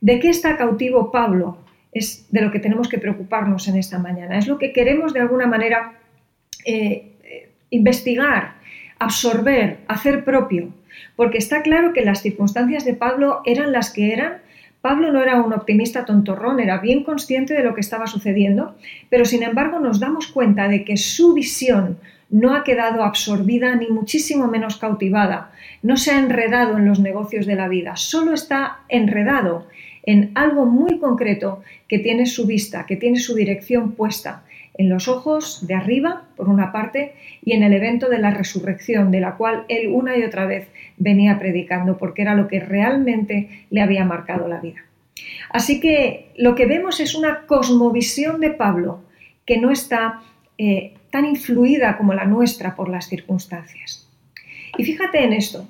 ¿De 0.00 0.20
qué 0.20 0.28
está 0.28 0.56
cautivo 0.56 1.10
Pablo? 1.10 1.58
Es 1.92 2.26
de 2.30 2.42
lo 2.42 2.50
que 2.50 2.58
tenemos 2.58 2.88
que 2.88 2.98
preocuparnos 2.98 3.68
en 3.68 3.76
esta 3.76 3.98
mañana. 3.98 4.38
Es 4.38 4.46
lo 4.46 4.58
que 4.58 4.72
queremos 4.72 5.12
de 5.12 5.20
alguna 5.20 5.46
manera 5.46 5.94
eh, 6.64 7.13
investigar, 7.74 8.54
absorber, 8.98 9.78
hacer 9.88 10.24
propio, 10.24 10.70
porque 11.16 11.38
está 11.38 11.62
claro 11.62 11.92
que 11.92 12.04
las 12.04 12.22
circunstancias 12.22 12.84
de 12.84 12.94
Pablo 12.94 13.40
eran 13.44 13.72
las 13.72 13.92
que 13.92 14.12
eran. 14.12 14.38
Pablo 14.80 15.12
no 15.12 15.22
era 15.22 15.42
un 15.42 15.52
optimista 15.52 16.04
tontorrón, 16.04 16.60
era 16.60 16.78
bien 16.78 17.04
consciente 17.04 17.54
de 17.54 17.64
lo 17.64 17.74
que 17.74 17.80
estaba 17.80 18.06
sucediendo, 18.06 18.76
pero 19.08 19.24
sin 19.24 19.42
embargo 19.42 19.80
nos 19.80 19.98
damos 19.98 20.26
cuenta 20.28 20.68
de 20.68 20.84
que 20.84 20.96
su 20.96 21.32
visión 21.32 21.98
no 22.30 22.54
ha 22.54 22.64
quedado 22.64 23.02
absorbida 23.02 23.74
ni 23.76 23.88
muchísimo 23.88 24.46
menos 24.46 24.76
cautivada, 24.76 25.52
no 25.82 25.96
se 25.96 26.10
ha 26.10 26.18
enredado 26.18 26.76
en 26.76 26.86
los 26.86 27.00
negocios 27.00 27.46
de 27.46 27.54
la 27.54 27.68
vida, 27.68 27.96
solo 27.96 28.32
está 28.32 28.80
enredado 28.88 29.66
en 30.02 30.32
algo 30.34 30.66
muy 30.66 30.98
concreto 30.98 31.62
que 31.88 31.98
tiene 31.98 32.26
su 32.26 32.46
vista, 32.46 32.86
que 32.86 32.96
tiene 32.96 33.18
su 33.18 33.34
dirección 33.34 33.92
puesta 33.92 34.42
en 34.76 34.88
los 34.88 35.08
ojos 35.08 35.66
de 35.66 35.74
arriba, 35.74 36.24
por 36.36 36.48
una 36.48 36.72
parte, 36.72 37.14
y 37.42 37.52
en 37.52 37.62
el 37.62 37.72
evento 37.72 38.08
de 38.08 38.18
la 38.18 38.30
resurrección, 38.30 39.10
de 39.10 39.20
la 39.20 39.36
cual 39.36 39.64
él 39.68 39.88
una 39.88 40.16
y 40.16 40.24
otra 40.24 40.46
vez 40.46 40.68
venía 40.96 41.38
predicando, 41.38 41.96
porque 41.96 42.22
era 42.22 42.34
lo 42.34 42.48
que 42.48 42.60
realmente 42.60 43.66
le 43.70 43.80
había 43.80 44.04
marcado 44.04 44.48
la 44.48 44.60
vida. 44.60 44.84
Así 45.50 45.80
que 45.80 46.32
lo 46.36 46.54
que 46.54 46.66
vemos 46.66 47.00
es 47.00 47.14
una 47.14 47.46
cosmovisión 47.46 48.40
de 48.40 48.50
Pablo 48.50 49.04
que 49.46 49.58
no 49.58 49.70
está 49.70 50.22
eh, 50.58 50.94
tan 51.10 51.26
influida 51.26 51.96
como 51.96 52.14
la 52.14 52.24
nuestra 52.24 52.74
por 52.74 52.88
las 52.88 53.08
circunstancias. 53.08 54.08
Y 54.76 54.84
fíjate 54.84 55.22
en 55.22 55.32
esto, 55.32 55.68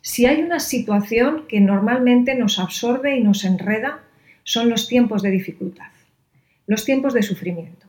si 0.00 0.24
hay 0.24 0.40
una 0.40 0.60
situación 0.60 1.44
que 1.48 1.60
normalmente 1.60 2.34
nos 2.34 2.58
absorbe 2.58 3.16
y 3.16 3.22
nos 3.22 3.44
enreda, 3.44 4.00
son 4.44 4.70
los 4.70 4.88
tiempos 4.88 5.22
de 5.22 5.30
dificultad, 5.30 5.90
los 6.66 6.84
tiempos 6.84 7.12
de 7.12 7.22
sufrimiento. 7.22 7.85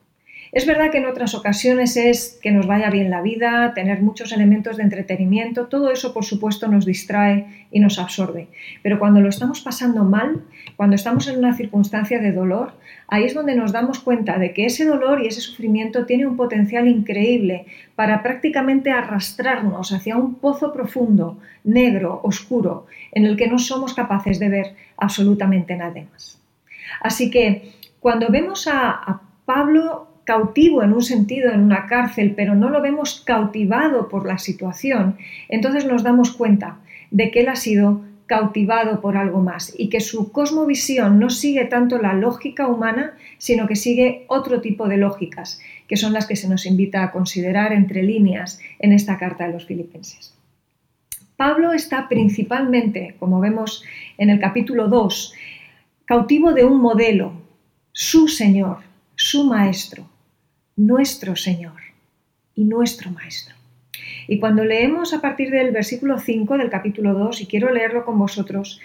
Es 0.57 0.65
verdad 0.65 0.89
que 0.89 0.97
en 0.97 1.05
otras 1.05 1.35
ocasiones 1.35 1.97
es 1.97 2.39
que 2.41 2.49
nos 2.49 2.65
vaya 2.65 2.89
bien 2.89 3.11
la 3.11 3.21
vida, 3.21 3.75
tener 3.75 4.01
muchos 4.01 4.31
elementos 4.31 4.77
de 4.77 4.81
entretenimiento, 4.81 5.67
todo 5.67 5.91
eso 5.91 6.15
por 6.15 6.25
supuesto 6.25 6.67
nos 6.67 6.83
distrae 6.83 7.67
y 7.69 7.79
nos 7.79 7.99
absorbe. 7.99 8.47
Pero 8.81 8.97
cuando 8.97 9.21
lo 9.21 9.29
estamos 9.29 9.61
pasando 9.61 10.03
mal, 10.03 10.41
cuando 10.75 10.95
estamos 10.95 11.27
en 11.27 11.37
una 11.37 11.55
circunstancia 11.55 12.17
de 12.17 12.31
dolor, 12.31 12.73
ahí 13.07 13.25
es 13.25 13.35
donde 13.35 13.53
nos 13.53 13.71
damos 13.71 13.99
cuenta 13.99 14.39
de 14.39 14.51
que 14.51 14.65
ese 14.65 14.85
dolor 14.85 15.21
y 15.21 15.27
ese 15.27 15.41
sufrimiento 15.41 16.07
tiene 16.07 16.25
un 16.25 16.35
potencial 16.35 16.87
increíble 16.87 17.67
para 17.93 18.23
prácticamente 18.23 18.89
arrastrarnos 18.89 19.91
hacia 19.91 20.17
un 20.17 20.39
pozo 20.39 20.73
profundo, 20.73 21.37
negro, 21.65 22.19
oscuro, 22.23 22.87
en 23.11 23.27
el 23.27 23.37
que 23.37 23.47
no 23.47 23.59
somos 23.59 23.93
capaces 23.93 24.39
de 24.39 24.49
ver 24.49 24.75
absolutamente 24.97 25.77
nada 25.77 26.01
más. 26.11 26.41
Así 26.99 27.29
que 27.29 27.73
cuando 27.99 28.29
vemos 28.29 28.67
a, 28.67 28.89
a 28.89 29.21
Pablo 29.45 30.16
cautivo 30.27 30.84
en 30.84 30.91
un 30.91 31.03
sentido 31.03 31.53
en 31.53 31.62
una 31.62 31.86
cárcel, 31.86 32.34
pero 32.36 32.53
no 32.53 32.69
lo 32.69 32.81
vemos 32.81 33.24
cautivado 33.25 34.10
por 34.10 34.27
la 34.27 34.38
situación, 34.38 35.15
entonces 35.48 35.86
nos 35.86 36.03
damos 36.03 36.34
cuenta 36.34 36.79
de 37.12 37.31
que 37.31 37.39
él 37.39 37.48
ha 37.48 37.55
sido 37.55 38.01
cautivado 38.25 39.00
por 39.00 39.15
algo 39.15 39.41
más 39.41 39.74
y 39.77 39.88
que 39.88 40.01
su 40.01 40.34
cosmovisión 40.34 41.17
no 41.17 41.29
sigue 41.29 41.63
tanto 41.63 41.98
la 41.98 42.13
lógica 42.13 42.67
humana, 42.67 43.13
sino 43.38 43.67
que 43.67 43.77
sigue 43.77 44.25
otro 44.27 44.60
tipo 44.60 44.89
de 44.89 44.98
lógicas, 44.98 45.62
que 45.88 45.96
son 45.96 46.12
las 46.12 46.27
que 46.27 46.36
se 46.36 46.50
nos 46.50 46.65
invita 46.65 47.03
a 47.03 47.12
considerar 47.12 47.72
entre 47.72 48.03
líneas 48.03 48.60
en 48.79 48.91
esta 48.91 49.17
carta 49.17 49.48
de 49.48 49.53
los 49.53 49.65
filipenses. 49.65 50.36
Pablo 51.38 51.72
está 51.72 52.10
principalmente, 52.10 53.15
como 53.17 53.39
vemos 53.39 53.81
en 54.17 54.29
el 54.29 54.41
capítulo 54.41 54.89
2, 54.89 55.34
cautivo 56.03 56.51
de 56.51 56.65
un 56.65 56.81
modelo, 56.81 57.31
su 57.93 58.27
Señor, 58.27 58.79
su 59.15 59.46
Maestro, 59.46 60.10
nuestro 60.77 61.36
Señor 61.36 61.81
y 62.55 62.63
nuestro 62.63 63.10
Maestro. 63.12 63.55
Y 64.27 64.39
cuando 64.39 64.63
leemos 64.63 65.13
a 65.13 65.22
partir 65.22 65.50
del 65.50 65.72
versículo 65.72 66.19
5 66.19 66.57
del 66.57 66.69
capítulo 66.69 67.13
2, 67.15 67.41
y 67.41 67.46
quiero 67.48 67.74
leerlo 67.74 68.05
con 68.05 68.19
vosotros, 68.19 68.79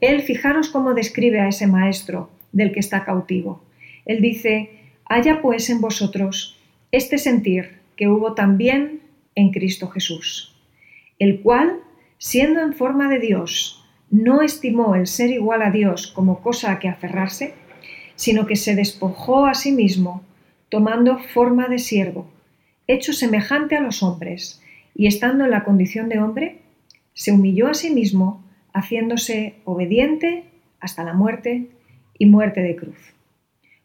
él, 0.00 0.22
fijaros 0.22 0.68
cómo 0.68 0.92
describe 0.94 1.40
a 1.40 1.48
ese 1.48 1.66
Maestro 1.66 2.30
del 2.52 2.72
que 2.72 2.80
está 2.80 3.04
cautivo. 3.04 3.62
Él 4.04 4.20
dice, 4.20 4.70
haya 5.06 5.40
pues 5.40 5.70
en 5.70 5.80
vosotros 5.80 6.58
este 6.92 7.16
sentir 7.16 7.78
que 7.96 8.08
hubo 8.08 8.34
también 8.34 9.00
en 9.34 9.50
Cristo 9.50 9.88
Jesús, 9.88 10.54
el 11.18 11.40
cual, 11.40 11.78
siendo 12.18 12.60
en 12.60 12.74
forma 12.74 13.08
de 13.08 13.20
Dios, 13.20 13.84
no 14.10 14.42
estimó 14.42 14.94
el 14.94 15.06
ser 15.06 15.30
igual 15.30 15.62
a 15.62 15.70
Dios 15.70 16.06
como 16.08 16.42
cosa 16.42 16.72
a 16.72 16.78
que 16.78 16.88
aferrarse, 16.88 17.54
sino 18.16 18.46
que 18.46 18.56
se 18.56 18.74
despojó 18.74 19.46
a 19.46 19.54
sí 19.54 19.72
mismo, 19.72 20.22
tomando 20.68 21.18
forma 21.18 21.68
de 21.68 21.78
siervo, 21.78 22.30
hecho 22.86 23.12
semejante 23.12 23.76
a 23.76 23.80
los 23.80 24.02
hombres, 24.02 24.62
y 24.94 25.06
estando 25.06 25.44
en 25.44 25.50
la 25.50 25.64
condición 25.64 26.08
de 26.08 26.18
hombre, 26.18 26.58
se 27.14 27.32
humilló 27.32 27.68
a 27.68 27.74
sí 27.74 27.90
mismo, 27.90 28.44
haciéndose 28.72 29.54
obediente 29.64 30.44
hasta 30.80 31.04
la 31.04 31.14
muerte 31.14 31.68
y 32.18 32.26
muerte 32.26 32.60
de 32.60 32.76
cruz. 32.76 33.14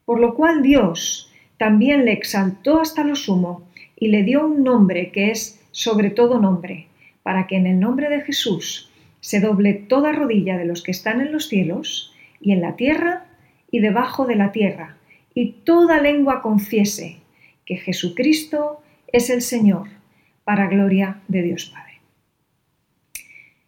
Por 0.05 0.19
lo 0.19 0.35
cual 0.35 0.61
Dios 0.61 1.31
también 1.57 2.05
le 2.05 2.11
exaltó 2.11 2.81
hasta 2.81 3.03
lo 3.03 3.15
sumo 3.15 3.63
y 3.95 4.09
le 4.09 4.23
dio 4.23 4.45
un 4.45 4.63
nombre 4.63 5.11
que 5.11 5.31
es 5.31 5.63
sobre 5.71 6.09
todo 6.09 6.39
nombre, 6.39 6.87
para 7.23 7.47
que 7.47 7.55
en 7.55 7.67
el 7.67 7.79
nombre 7.79 8.09
de 8.09 8.21
Jesús 8.21 8.91
se 9.21 9.39
doble 9.39 9.73
toda 9.73 10.11
rodilla 10.11 10.57
de 10.57 10.65
los 10.65 10.83
que 10.83 10.91
están 10.91 11.21
en 11.21 11.31
los 11.31 11.47
cielos 11.47 12.13
y 12.41 12.51
en 12.51 12.61
la 12.61 12.75
tierra 12.75 13.25
y 13.71 13.79
debajo 13.79 14.25
de 14.25 14.35
la 14.35 14.51
tierra, 14.51 14.97
y 15.33 15.51
toda 15.63 16.01
lengua 16.01 16.41
confiese 16.41 17.19
que 17.65 17.77
Jesucristo 17.77 18.81
es 19.07 19.29
el 19.29 19.41
Señor, 19.41 19.87
para 20.43 20.67
gloria 20.67 21.21
de 21.27 21.41
Dios 21.41 21.71
Padre. 21.73 21.93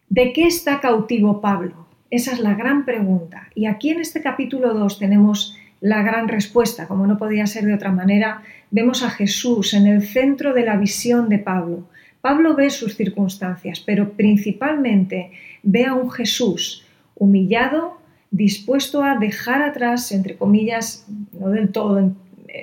¿De 0.08 0.32
qué 0.32 0.46
está 0.46 0.80
cautivo 0.80 1.40
Pablo? 1.40 1.86
Esa 2.10 2.32
es 2.32 2.40
la 2.40 2.54
gran 2.54 2.84
pregunta. 2.84 3.48
Y 3.54 3.66
aquí 3.66 3.90
en 3.90 4.00
este 4.00 4.22
capítulo 4.22 4.74
2 4.74 4.98
tenemos 4.98 5.56
la 5.80 6.02
gran 6.02 6.28
respuesta. 6.28 6.86
Como 6.86 7.06
no 7.06 7.18
podía 7.18 7.46
ser 7.46 7.64
de 7.64 7.74
otra 7.74 7.92
manera, 7.92 8.42
vemos 8.70 9.02
a 9.02 9.10
Jesús 9.10 9.74
en 9.74 9.86
el 9.86 10.06
centro 10.06 10.52
de 10.52 10.64
la 10.64 10.76
visión 10.76 11.28
de 11.28 11.38
Pablo. 11.38 11.88
Pablo 12.20 12.54
ve 12.54 12.70
sus 12.70 12.96
circunstancias, 12.96 13.80
pero 13.84 14.12
principalmente 14.12 15.32
ve 15.62 15.84
a 15.84 15.94
un 15.94 16.10
Jesús 16.10 16.86
humillado, 17.14 17.98
dispuesto 18.30 19.02
a 19.02 19.16
dejar 19.16 19.62
atrás, 19.62 20.12
entre 20.12 20.36
comillas, 20.36 21.06
no 21.38 21.50
del 21.50 21.70
todo 21.70 21.98
en, 21.98 22.16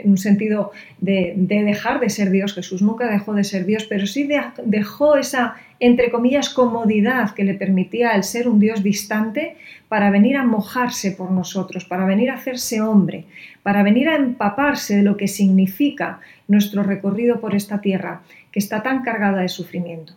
un 0.05 0.17
sentido 0.17 0.71
de, 0.99 1.33
dejar 1.37 1.99
de 1.99 2.09
ser 2.09 2.31
Dios, 2.31 2.53
Jesús 2.53 2.81
nunca 2.81 3.07
dejó 3.07 3.33
de 3.33 3.43
ser 3.43 3.65
Dios, 3.65 3.85
pero 3.85 4.07
sí 4.07 4.27
dejó 4.65 5.17
esa, 5.17 5.55
entre 5.79 6.09
comillas, 6.09 6.49
comodidad 6.49 7.31
que 7.31 7.43
le 7.43 7.53
permitía 7.53 8.11
el 8.13 8.23
ser 8.23 8.47
un 8.47 8.59
Dios 8.59 8.81
distante 8.81 9.55
para 9.87 10.09
venir 10.09 10.37
a 10.37 10.43
mojarse 10.43 11.11
por 11.11 11.29
nosotros, 11.31 11.85
para 11.85 12.05
venir 12.05 12.31
a 12.31 12.35
hacerse 12.35 12.81
hombre, 12.81 13.25
para 13.61 13.83
venir 13.83 14.09
a 14.09 14.15
empaparse 14.15 14.95
de 14.97 15.03
lo 15.03 15.15
que 15.15 15.27
significa 15.27 16.19
nuestro 16.47 16.81
recorrido 16.81 17.39
por 17.39 17.53
esta 17.53 17.79
tierra, 17.79 18.21
que 18.51 18.59
está 18.59 18.81
tan 18.81 19.03
cargada 19.03 19.41
de 19.41 19.49
sufrimiento. 19.49 20.13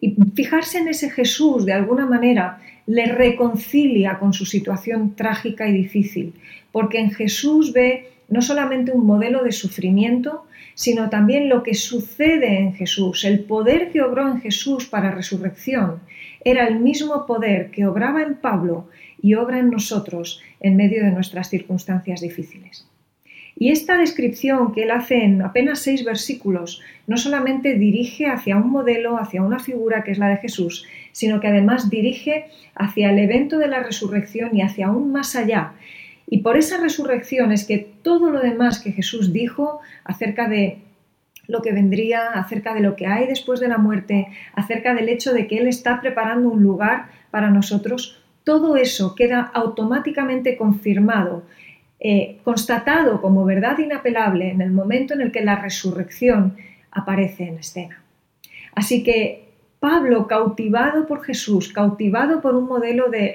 Y 0.00 0.16
fijarse 0.34 0.78
en 0.78 0.88
ese 0.88 1.10
Jesús, 1.10 1.66
de 1.66 1.72
alguna 1.72 2.06
manera, 2.06 2.60
le 2.86 3.06
reconcilia 3.06 4.18
con 4.18 4.32
su 4.32 4.46
situación 4.46 5.14
trágica 5.14 5.68
y 5.68 5.72
difícil, 5.72 6.34
porque 6.72 6.98
en 6.98 7.10
Jesús 7.10 7.72
ve 7.72 8.08
no 8.28 8.42
solamente 8.42 8.92
un 8.92 9.06
modelo 9.06 9.44
de 9.44 9.52
sufrimiento, 9.52 10.46
sino 10.74 11.10
también 11.10 11.48
lo 11.48 11.62
que 11.62 11.74
sucede 11.74 12.58
en 12.58 12.74
Jesús. 12.74 13.24
El 13.24 13.40
poder 13.40 13.90
que 13.90 14.02
obró 14.02 14.28
en 14.28 14.40
Jesús 14.40 14.86
para 14.86 15.10
resurrección 15.10 16.00
era 16.42 16.66
el 16.66 16.80
mismo 16.80 17.26
poder 17.26 17.70
que 17.70 17.86
obraba 17.86 18.22
en 18.22 18.36
Pablo 18.36 18.88
y 19.20 19.34
obra 19.34 19.58
en 19.58 19.70
nosotros 19.70 20.40
en 20.60 20.76
medio 20.76 21.04
de 21.04 21.10
nuestras 21.10 21.50
circunstancias 21.50 22.20
difíciles. 22.20 22.86
Y 23.62 23.70
esta 23.70 23.98
descripción 23.98 24.72
que 24.72 24.84
él 24.84 24.90
hace 24.90 25.22
en 25.22 25.42
apenas 25.42 25.80
seis 25.80 26.02
versículos 26.02 26.80
no 27.06 27.18
solamente 27.18 27.74
dirige 27.74 28.26
hacia 28.26 28.56
un 28.56 28.70
modelo, 28.70 29.18
hacia 29.18 29.42
una 29.42 29.58
figura 29.58 30.02
que 30.02 30.12
es 30.12 30.18
la 30.18 30.30
de 30.30 30.38
Jesús, 30.38 30.86
sino 31.12 31.40
que 31.40 31.48
además 31.48 31.90
dirige 31.90 32.46
hacia 32.74 33.10
el 33.10 33.18
evento 33.18 33.58
de 33.58 33.68
la 33.68 33.82
resurrección 33.82 34.56
y 34.56 34.62
hacia 34.62 34.86
aún 34.86 35.12
más 35.12 35.36
allá. 35.36 35.74
Y 36.26 36.38
por 36.38 36.56
esa 36.56 36.80
resurrección 36.80 37.52
es 37.52 37.66
que 37.66 37.86
todo 38.02 38.30
lo 38.30 38.40
demás 38.40 38.80
que 38.80 38.92
Jesús 38.92 39.30
dijo 39.30 39.80
acerca 40.04 40.48
de 40.48 40.78
lo 41.46 41.60
que 41.60 41.72
vendría, 41.72 42.30
acerca 42.30 42.72
de 42.72 42.80
lo 42.80 42.96
que 42.96 43.08
hay 43.08 43.26
después 43.26 43.60
de 43.60 43.68
la 43.68 43.76
muerte, 43.76 44.28
acerca 44.54 44.94
del 44.94 45.10
hecho 45.10 45.34
de 45.34 45.46
que 45.46 45.58
Él 45.58 45.68
está 45.68 46.00
preparando 46.00 46.48
un 46.48 46.62
lugar 46.62 47.10
para 47.30 47.50
nosotros, 47.50 48.22
todo 48.42 48.78
eso 48.78 49.14
queda 49.14 49.42
automáticamente 49.52 50.56
confirmado, 50.56 51.42
eh, 52.02 52.38
constatado 52.44 53.20
como 53.20 53.44
verdad 53.44 53.78
inapelable 53.78 54.50
en 54.50 54.62
el 54.62 54.70
momento 54.70 55.12
en 55.12 55.20
el 55.20 55.30
que 55.30 55.44
la 55.44 55.56
resurrección 55.56 56.56
aparece 56.90 57.44
en 57.44 57.58
escena. 57.58 58.02
Así 58.74 59.02
que 59.02 59.50
Pablo, 59.80 60.26
cautivado 60.26 61.06
por 61.06 61.22
Jesús, 61.22 61.72
cautivado 61.72 62.40
por 62.40 62.54
un 62.54 62.66
modelo 62.66 63.10
de, 63.10 63.34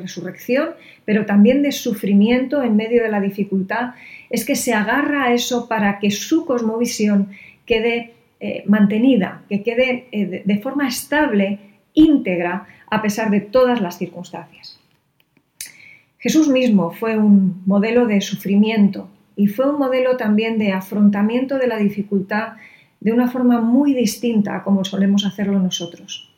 resurrección, 0.00 0.70
pero 1.04 1.26
también 1.26 1.62
de 1.62 1.72
sufrimiento 1.72 2.62
en 2.62 2.76
medio 2.76 3.02
de 3.02 3.10
la 3.10 3.20
dificultad, 3.20 3.94
es 4.30 4.44
que 4.44 4.54
se 4.54 4.72
agarra 4.72 5.24
a 5.24 5.32
eso 5.32 5.68
para 5.68 5.98
que 5.98 6.12
su 6.12 6.46
cosmovisión 6.46 7.30
quede 7.66 8.12
eh, 8.38 8.62
mantenida, 8.66 9.42
que 9.48 9.64
quede 9.64 10.06
eh, 10.12 10.42
de 10.44 10.58
forma 10.58 10.86
estable, 10.86 11.58
íntegra, 11.92 12.66
a 12.88 13.02
pesar 13.02 13.30
de 13.30 13.40
todas 13.40 13.80
las 13.80 13.98
circunstancias. 13.98 14.77
Jesús 16.18 16.48
mismo 16.48 16.90
fue 16.90 17.16
un 17.16 17.62
modelo 17.64 18.06
de 18.06 18.20
sufrimiento 18.20 19.08
y 19.36 19.46
fue 19.46 19.70
un 19.70 19.78
modelo 19.78 20.16
también 20.16 20.58
de 20.58 20.72
afrontamiento 20.72 21.58
de 21.58 21.68
la 21.68 21.76
dificultad 21.76 22.54
de 23.00 23.12
una 23.12 23.28
forma 23.28 23.60
muy 23.60 23.94
distinta 23.94 24.56
a 24.56 24.64
como 24.64 24.84
solemos 24.84 25.24
hacerlo 25.24 25.60
nosotros. 25.60 26.28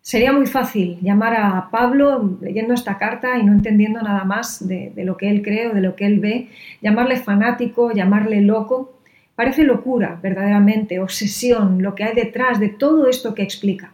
Sería 0.00 0.32
muy 0.32 0.46
fácil 0.46 0.98
llamar 1.02 1.34
a 1.34 1.68
Pablo 1.70 2.38
leyendo 2.40 2.72
esta 2.72 2.96
carta 2.96 3.38
y 3.38 3.42
no 3.44 3.52
entendiendo 3.52 4.00
nada 4.00 4.24
más 4.24 4.66
de, 4.66 4.92
lo 4.96 5.16
que 5.16 5.28
él 5.28 5.42
cree 5.42 5.68
o 5.68 5.74
de 5.74 5.80
lo 5.80 5.96
que 5.96 6.06
él 6.06 6.20
ve, 6.20 6.48
llamarle 6.80 7.16
fanático, 7.16 7.92
llamarle 7.92 8.40
loco. 8.40 9.00
Parece 9.34 9.64
locura, 9.64 10.18
verdaderamente, 10.22 11.00
obsesión, 11.00 11.82
lo 11.82 11.94
que 11.94 12.04
hay 12.04 12.14
detrás 12.14 12.60
de 12.60 12.68
todo 12.68 13.08
esto 13.08 13.34
que 13.34 13.42
explica. 13.42 13.92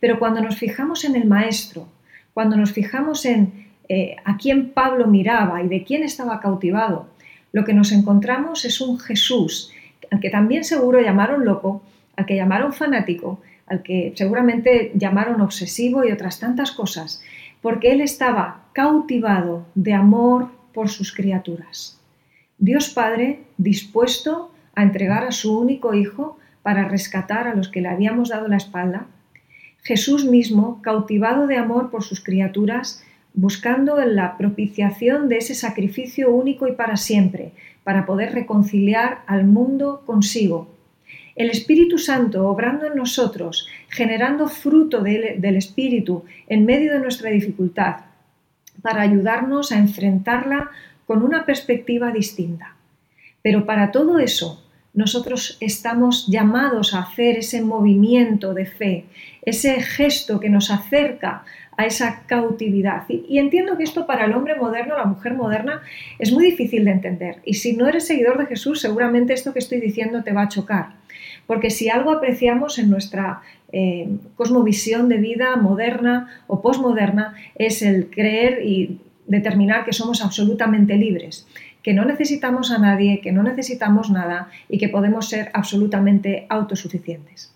Pero 0.00 0.18
cuando 0.18 0.40
nos 0.40 0.56
fijamos 0.56 1.04
en 1.04 1.14
el 1.14 1.26
Maestro, 1.26 1.86
cuando 2.32 2.56
nos 2.56 2.72
fijamos 2.72 3.26
en 3.26 3.61
eh, 3.88 4.16
a 4.24 4.36
quién 4.36 4.70
Pablo 4.70 5.06
miraba 5.06 5.62
y 5.62 5.68
de 5.68 5.84
quién 5.84 6.02
estaba 6.02 6.40
cautivado, 6.40 7.08
lo 7.52 7.64
que 7.64 7.74
nos 7.74 7.92
encontramos 7.92 8.64
es 8.64 8.80
un 8.80 8.98
Jesús 8.98 9.72
al 10.10 10.20
que 10.20 10.30
también 10.30 10.64
seguro 10.64 11.00
llamaron 11.00 11.44
loco, 11.44 11.82
al 12.16 12.26
que 12.26 12.36
llamaron 12.36 12.72
fanático, 12.72 13.40
al 13.66 13.82
que 13.82 14.12
seguramente 14.14 14.92
llamaron 14.94 15.40
obsesivo 15.40 16.04
y 16.04 16.12
otras 16.12 16.38
tantas 16.38 16.72
cosas, 16.72 17.22
porque 17.62 17.92
él 17.92 18.00
estaba 18.00 18.64
cautivado 18.72 19.64
de 19.74 19.94
amor 19.94 20.50
por 20.74 20.90
sus 20.90 21.14
criaturas. 21.14 21.98
Dios 22.58 22.90
Padre 22.90 23.40
dispuesto 23.56 24.50
a 24.74 24.82
entregar 24.82 25.24
a 25.24 25.32
su 25.32 25.58
único 25.58 25.94
Hijo 25.94 26.38
para 26.62 26.86
rescatar 26.86 27.48
a 27.48 27.54
los 27.54 27.68
que 27.68 27.80
le 27.80 27.88
habíamos 27.88 28.28
dado 28.28 28.48
la 28.48 28.56
espalda, 28.56 29.06
Jesús 29.82 30.24
mismo 30.24 30.80
cautivado 30.82 31.46
de 31.46 31.56
amor 31.56 31.90
por 31.90 32.04
sus 32.04 32.22
criaturas, 32.22 33.04
buscando 33.34 33.96
la 34.04 34.36
propiciación 34.36 35.28
de 35.28 35.38
ese 35.38 35.54
sacrificio 35.54 36.30
único 36.30 36.66
y 36.66 36.72
para 36.72 36.96
siempre, 36.96 37.52
para 37.84 38.06
poder 38.06 38.32
reconciliar 38.32 39.22
al 39.26 39.44
mundo 39.44 40.02
consigo. 40.06 40.68
El 41.34 41.48
Espíritu 41.48 41.98
Santo 41.98 42.46
obrando 42.46 42.86
en 42.86 42.94
nosotros, 42.94 43.66
generando 43.88 44.48
fruto 44.48 45.00
del 45.00 45.56
Espíritu 45.56 46.24
en 46.46 46.66
medio 46.66 46.92
de 46.92 47.00
nuestra 47.00 47.30
dificultad, 47.30 47.96
para 48.82 49.02
ayudarnos 49.02 49.72
a 49.72 49.78
enfrentarla 49.78 50.70
con 51.06 51.22
una 51.22 51.46
perspectiva 51.46 52.12
distinta. 52.12 52.76
Pero 53.40 53.64
para 53.64 53.90
todo 53.90 54.18
eso, 54.18 54.62
nosotros 54.94 55.56
estamos 55.60 56.26
llamados 56.28 56.94
a 56.94 57.00
hacer 57.00 57.38
ese 57.38 57.62
movimiento 57.62 58.54
de 58.54 58.66
fe, 58.66 59.04
ese 59.42 59.80
gesto 59.80 60.38
que 60.38 60.50
nos 60.50 60.70
acerca 60.70 61.44
a 61.76 61.86
esa 61.86 62.24
cautividad. 62.26 63.04
Y, 63.08 63.38
entiendo 63.38 63.76
que 63.76 63.84
esto 63.84 64.06
para 64.06 64.26
el 64.26 64.34
hombre 64.34 64.54
moderno, 64.56 64.96
la 64.96 65.06
mujer 65.06 65.34
moderna, 65.34 65.82
es 66.18 66.32
muy 66.32 66.44
difícil 66.44 66.84
de 66.84 66.90
entender. 66.90 67.36
Y 67.44 67.54
si 67.54 67.74
no 67.74 67.88
eres 67.88 68.06
seguidor 68.06 68.38
de 68.38 68.46
Jesús, 68.46 68.80
seguramente 68.80 69.32
esto 69.32 69.52
que 69.52 69.58
estoy 69.58 69.80
diciendo 69.80 70.22
te 70.22 70.32
va 70.32 70.42
a 70.42 70.48
chocar. 70.48 70.94
Porque 71.46 71.70
si 71.70 71.88
algo 71.88 72.12
apreciamos 72.12 72.78
en 72.78 72.90
nuestra 72.90 73.40
eh, 73.72 74.08
cosmovisión 74.36 75.08
de 75.08 75.16
vida 75.16 75.56
moderna 75.56 76.28
o 76.46 76.60
posmoderna 76.60 77.34
es 77.54 77.80
el 77.82 78.10
creer 78.10 78.64
y 78.64 79.00
determinar 79.26 79.84
que 79.84 79.94
somos 79.94 80.22
absolutamente 80.22 80.96
libres, 80.96 81.46
que 81.82 81.94
no 81.94 82.04
necesitamos 82.04 82.70
a 82.70 82.78
nadie, 82.78 83.20
que 83.20 83.32
no 83.32 83.42
necesitamos 83.42 84.10
nada 84.10 84.48
y 84.68 84.78
que 84.78 84.88
podemos 84.88 85.28
ser 85.28 85.50
absolutamente 85.52 86.46
autosuficientes. 86.48 87.52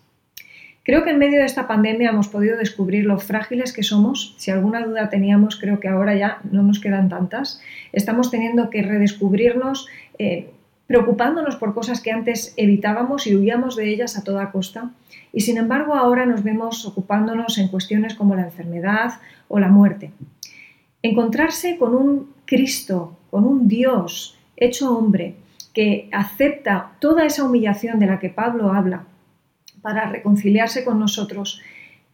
Creo 0.87 1.03
que 1.03 1.09
en 1.09 1.19
medio 1.19 1.39
de 1.39 1.45
esta 1.45 1.67
pandemia 1.67 2.11
hemos 2.11 2.29
podido 2.29 2.55
descubrir 2.55 3.05
lo 3.05 3.19
frágiles 3.19 3.73
que 3.73 3.83
somos. 3.83 4.35
Si 4.37 4.51
alguna 4.51 4.85
duda 4.85 5.09
teníamos, 5.09 5.57
creo 5.57 5.81
que 5.81 5.89
ahora 5.89 6.15
ya 6.15 6.39
no 6.49 6.63
nos 6.63 6.79
quedan 6.79 7.09
tantas. 7.09 7.61
Estamos 7.91 8.31
teniendo 8.31 8.69
que 8.69 8.83
redescubrirnos, 8.83 9.89
eh, 10.17 10.49
preocupándonos 10.87 11.57
por 11.57 11.73
cosas 11.73 11.99
que 11.99 12.13
antes 12.13 12.53
evitábamos 12.55 13.27
y 13.27 13.35
huíamos 13.35 13.75
de 13.75 13.89
ellas 13.89 14.17
a 14.17 14.23
toda 14.23 14.49
costa. 14.51 14.91
Y 15.33 15.41
sin 15.41 15.57
embargo 15.57 15.93
ahora 15.93 16.25
nos 16.25 16.41
vemos 16.41 16.85
ocupándonos 16.85 17.57
en 17.57 17.67
cuestiones 17.67 18.15
como 18.15 18.35
la 18.35 18.43
enfermedad 18.43 19.15
o 19.49 19.59
la 19.59 19.67
muerte. 19.67 20.11
Encontrarse 21.01 21.77
con 21.77 21.95
un 21.95 22.29
Cristo, 22.45 23.16
con 23.29 23.45
un 23.45 23.67
Dios 23.67 24.37
hecho 24.55 24.95
hombre, 24.97 25.35
que 25.73 26.09
acepta 26.11 26.91
toda 26.99 27.25
esa 27.25 27.43
humillación 27.43 27.99
de 27.99 28.07
la 28.07 28.19
que 28.19 28.29
Pablo 28.29 28.71
habla 28.71 29.05
para 29.81 30.09
reconciliarse 30.09 30.83
con 30.83 30.99
nosotros 30.99 31.61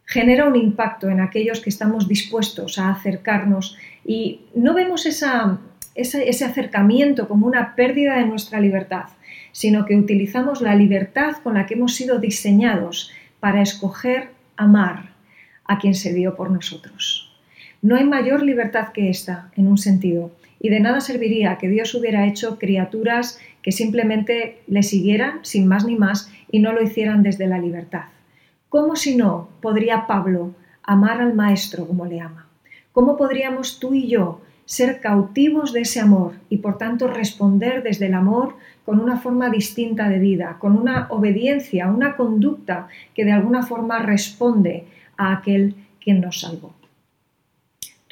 genera 0.05 0.47
un 0.47 0.55
impacto 0.55 1.09
en 1.09 1.21
aquellos 1.21 1.61
que 1.61 1.69
estamos 1.69 2.07
dispuestos 2.07 2.77
a 2.77 2.89
acercarnos 2.89 3.77
y 4.05 4.41
no 4.53 4.73
vemos 4.73 5.05
ese 5.05 6.45
acercamiento 6.45 7.27
como 7.27 7.47
una 7.47 7.75
pérdida 7.75 8.17
de 8.17 8.25
nuestra 8.25 8.59
libertad, 8.59 9.05
sino 9.51 9.85
que 9.85 9.95
utilizamos 9.95 10.61
la 10.61 10.75
libertad 10.75 11.37
con 11.43 11.55
la 11.55 11.65
que 11.65 11.75
hemos 11.75 11.95
sido 11.95 12.19
diseñados 12.19 13.11
para 13.39 13.61
escoger 13.61 14.29
amar 14.57 15.13
a 15.65 15.79
quien 15.79 15.95
se 15.95 16.13
dio 16.13 16.35
por 16.35 16.51
nosotros. 16.51 17.32
No 17.83 17.97
hay 17.97 18.05
mayor 18.05 18.43
libertad 18.43 18.93
que 18.93 19.09
esta, 19.09 19.51
en 19.57 19.67
un 19.67 19.77
sentido, 19.77 20.31
y 20.57 20.69
de 20.69 20.79
nada 20.79 21.01
serviría 21.01 21.57
que 21.57 21.67
Dios 21.67 21.93
hubiera 21.93 22.25
hecho 22.25 22.57
criaturas 22.57 23.41
que 23.61 23.73
simplemente 23.73 24.61
le 24.67 24.83
siguieran 24.83 25.39
sin 25.41 25.67
más 25.67 25.83
ni 25.85 25.97
más 25.97 26.31
y 26.49 26.59
no 26.59 26.71
lo 26.71 26.81
hicieran 26.81 27.23
desde 27.23 27.45
la 27.45 27.59
libertad. 27.59 28.05
¿Cómo 28.69 28.95
si 28.95 29.17
no 29.17 29.49
podría 29.61 30.07
Pablo 30.07 30.55
amar 30.81 31.19
al 31.19 31.33
Maestro 31.33 31.85
como 31.85 32.05
le 32.05 32.21
ama? 32.21 32.47
¿Cómo 32.93 33.17
podríamos 33.17 33.81
tú 33.81 33.93
y 33.93 34.07
yo 34.07 34.39
ser 34.63 35.01
cautivos 35.01 35.73
de 35.73 35.81
ese 35.81 35.99
amor 35.99 36.35
y 36.47 36.59
por 36.59 36.77
tanto 36.77 37.09
responder 37.09 37.83
desde 37.83 38.05
el 38.05 38.13
amor 38.13 38.55
con 38.85 39.01
una 39.01 39.17
forma 39.17 39.49
distinta 39.49 40.07
de 40.07 40.19
vida, 40.19 40.55
con 40.57 40.77
una 40.77 41.07
obediencia, 41.09 41.91
una 41.91 42.15
conducta 42.15 42.87
que 43.13 43.25
de 43.25 43.33
alguna 43.33 43.61
forma 43.63 43.99
responde 43.99 44.85
a 45.17 45.33
aquel 45.33 45.75
quien 45.99 46.21
nos 46.21 46.39
salvó? 46.39 46.73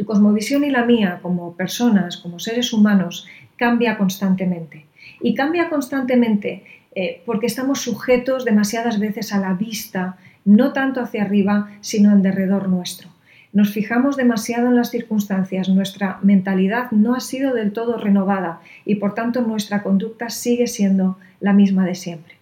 Tu 0.01 0.07
cosmovisión 0.07 0.63
y 0.63 0.71
la 0.71 0.83
mía 0.83 1.19
como 1.21 1.55
personas, 1.55 2.17
como 2.17 2.39
seres 2.39 2.73
humanos, 2.73 3.27
cambia 3.55 3.99
constantemente. 3.99 4.87
Y 5.21 5.35
cambia 5.35 5.69
constantemente 5.69 6.63
eh, 6.95 7.21
porque 7.23 7.45
estamos 7.45 7.81
sujetos 7.81 8.43
demasiadas 8.43 8.97
veces 8.97 9.31
a 9.31 9.39
la 9.39 9.53
vista, 9.53 10.17
no 10.43 10.73
tanto 10.73 11.01
hacia 11.01 11.21
arriba, 11.21 11.69
sino 11.81 12.11
en 12.11 12.23
derredor 12.23 12.67
nuestro. 12.67 13.09
Nos 13.53 13.69
fijamos 13.69 14.17
demasiado 14.17 14.69
en 14.69 14.75
las 14.75 14.89
circunstancias, 14.89 15.69
nuestra 15.69 16.17
mentalidad 16.23 16.89
no 16.89 17.13
ha 17.13 17.19
sido 17.19 17.53
del 17.53 17.71
todo 17.71 17.99
renovada 17.99 18.59
y 18.85 18.95
por 18.95 19.13
tanto 19.13 19.43
nuestra 19.43 19.83
conducta 19.83 20.31
sigue 20.31 20.65
siendo 20.65 21.19
la 21.39 21.53
misma 21.53 21.85
de 21.85 21.93
siempre. 21.93 22.37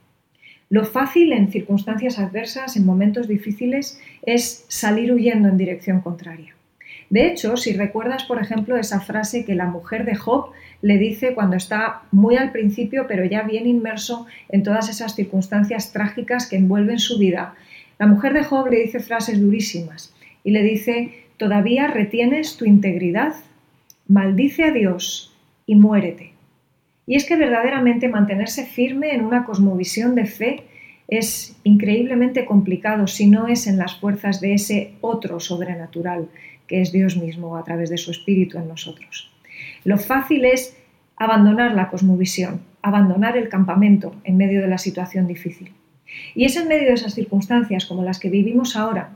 Lo 0.70 0.86
fácil 0.86 1.34
en 1.34 1.52
circunstancias 1.52 2.20
adversas, 2.20 2.78
en 2.78 2.86
momentos 2.86 3.28
difíciles, 3.28 4.00
es 4.22 4.64
salir 4.70 5.12
huyendo 5.12 5.50
en 5.50 5.58
dirección 5.58 6.00
contraria. 6.00 6.56
De 7.10 7.28
hecho, 7.28 7.58
si 7.58 7.74
recuerdas, 7.74 8.24
por 8.24 8.40
ejemplo, 8.40 8.78
esa 8.78 9.02
frase 9.02 9.44
que 9.44 9.56
la 9.56 9.66
mujer 9.66 10.06
de 10.06 10.16
Job 10.16 10.52
le 10.82 10.98
dice 10.98 11.34
cuando 11.34 11.56
está 11.56 12.04
muy 12.12 12.36
al 12.36 12.52
principio, 12.52 13.06
pero 13.08 13.26
ya 13.26 13.42
bien 13.42 13.66
inmerso 13.66 14.28
en 14.50 14.64
todas 14.64 14.90
esas 14.90 15.16
circunstancias 15.16 15.92
trágicas 15.92 16.48
que 16.48 16.58
envuelven 16.58 17.00
su 17.00 17.18
vida, 17.18 17.56
la 17.98 18.06
mujer 18.06 18.34
de 18.34 18.44
Job 18.44 18.68
le 18.70 18.82
dice 18.82 19.00
frases 19.00 19.42
durísimas 19.42 20.14
y 20.44 20.52
le 20.52 20.64
dice, 20.64 21.26
¿todavía 21.38 21.88
retienes 21.88 22.58
tu 22.58 22.66
integridad? 22.66 23.34
Maldice 24.08 24.64
a 24.64 24.72
Dios 24.72 25.36
y 25.66 25.76
muérete. 25.76 26.34
Y 27.08 27.16
es 27.16 27.26
que 27.26 27.36
verdaderamente 27.36 28.08
mantenerse 28.08 28.66
firme 28.66 29.16
en 29.16 29.26
una 29.26 29.44
cosmovisión 29.44 30.14
de 30.14 30.26
fe 30.26 30.64
es 31.08 31.58
increíblemente 31.64 32.46
complicado 32.46 33.08
si 33.08 33.26
no 33.26 33.48
es 33.48 33.66
en 33.66 33.80
las 33.80 33.96
fuerzas 33.96 34.40
de 34.42 34.54
ese 34.54 34.94
otro 35.02 35.40
sobrenatural 35.40 36.30
que 36.70 36.82
es 36.82 36.94
Dios 36.94 37.18
mismo 37.18 37.58
a 37.58 37.64
través 37.64 37.90
de 37.90 37.98
su 37.98 38.12
espíritu 38.12 38.58
en 38.58 38.68
nosotros. 38.70 39.30
Lo 39.84 39.98
fácil 39.98 40.46
es 40.46 40.78
abandonar 41.18 41.74
la 41.74 41.90
cosmovisión, 41.90 42.62
abandonar 42.82 43.36
el 43.36 43.50
campamento 43.50 44.16
en 44.24 44.38
medio 44.38 44.62
de 44.62 44.68
la 44.68 44.78
situación 44.78 45.28
difícil. 45.28 45.74
Y 46.36 46.46
es 46.46 46.56
en 46.56 46.68
medio 46.68 46.88
de 46.88 46.94
esas 46.94 47.14
circunstancias 47.16 47.86
como 47.86 48.04
las 48.04 48.20
que 48.20 48.30
vivimos 48.30 48.76
ahora 48.76 49.16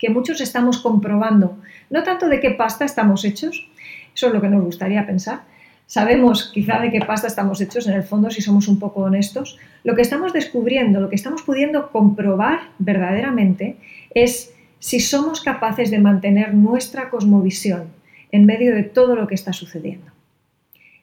que 0.00 0.08
muchos 0.08 0.40
estamos 0.40 0.78
comprobando, 0.78 1.58
no 1.90 2.02
tanto 2.02 2.28
de 2.28 2.40
qué 2.40 2.52
pasta 2.52 2.86
estamos 2.86 3.22
hechos, 3.26 3.68
eso 4.14 4.28
es 4.28 4.32
lo 4.32 4.40
que 4.40 4.48
nos 4.48 4.64
gustaría 4.64 5.06
pensar, 5.06 5.42
sabemos 5.86 6.50
quizá 6.54 6.80
de 6.80 6.90
qué 6.90 7.00
pasta 7.00 7.26
estamos 7.26 7.60
hechos 7.60 7.86
en 7.86 7.92
el 7.92 8.02
fondo 8.02 8.30
si 8.30 8.40
somos 8.40 8.66
un 8.66 8.78
poco 8.78 9.02
honestos, 9.02 9.58
lo 9.84 9.94
que 9.94 10.00
estamos 10.00 10.32
descubriendo, 10.32 11.00
lo 11.00 11.10
que 11.10 11.16
estamos 11.16 11.42
pudiendo 11.42 11.90
comprobar 11.90 12.60
verdaderamente 12.78 13.76
es 14.14 14.54
si 14.80 14.98
somos 14.98 15.40
capaces 15.42 15.92
de 15.92 16.00
mantener 16.00 16.52
nuestra 16.54 17.08
cosmovisión 17.08 17.92
en 18.32 18.46
medio 18.46 18.74
de 18.74 18.82
todo 18.82 19.14
lo 19.14 19.28
que 19.28 19.36
está 19.36 19.52
sucediendo. 19.52 20.10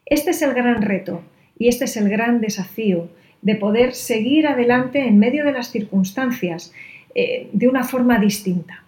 Este 0.06 0.32
es 0.32 0.42
el 0.42 0.54
gran 0.54 0.82
reto 0.82 1.22
y 1.58 1.70
este 1.70 1.86
es 1.86 1.96
el 1.96 2.10
gran 2.10 2.42
desafío 2.42 3.08
de 3.42 3.56
poder 3.56 3.94
seguir 3.94 4.48
adelante 4.48 5.08
en 5.08 5.18
medio 5.18 5.46
de 5.46 5.54
las 5.54 5.72
circunstancias 5.72 6.74
eh, 7.16 7.50
de 7.54 7.70
una 7.70 7.86
forma 7.86 8.20
distinta. 8.20 8.84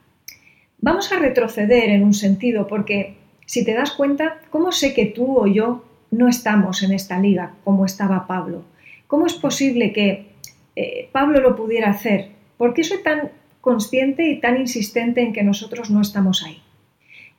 Vamos 0.80 1.14
a 1.14 1.20
retroceder 1.20 1.90
en 1.90 2.04
un 2.04 2.14
sentido 2.14 2.68
porque 2.68 3.16
si 3.46 3.64
te 3.64 3.74
das 3.74 3.92
cuenta, 3.92 4.42
¿cómo 4.50 4.74
sé 4.74 4.94
que 4.94 5.06
tú 5.06 5.38
o 5.38 5.48
yo 5.48 5.86
no 6.12 6.28
estamos 6.28 6.84
en 6.84 6.92
esta 6.92 7.20
liga 7.20 7.54
como 7.64 7.86
estaba 7.86 8.28
Pablo. 8.28 8.64
¿Cómo 9.08 9.26
es 9.26 9.34
posible 9.34 9.94
que 9.94 10.28
eh, 10.76 11.10
Pablo 11.12 11.40
lo 11.40 11.56
pudiera 11.56 11.90
hacer? 11.90 12.30
¿Por 12.58 12.74
qué 12.74 12.84
soy 12.84 13.02
tan 13.04 13.32
consciente 13.62 14.28
y 14.30 14.40
tan 14.40 14.58
insistente 14.58 15.22
en 15.22 15.34
que 15.34 15.44
nosotros 15.44 15.90
no 15.90 16.02
estamos 16.02 16.44
ahí? 16.44 16.62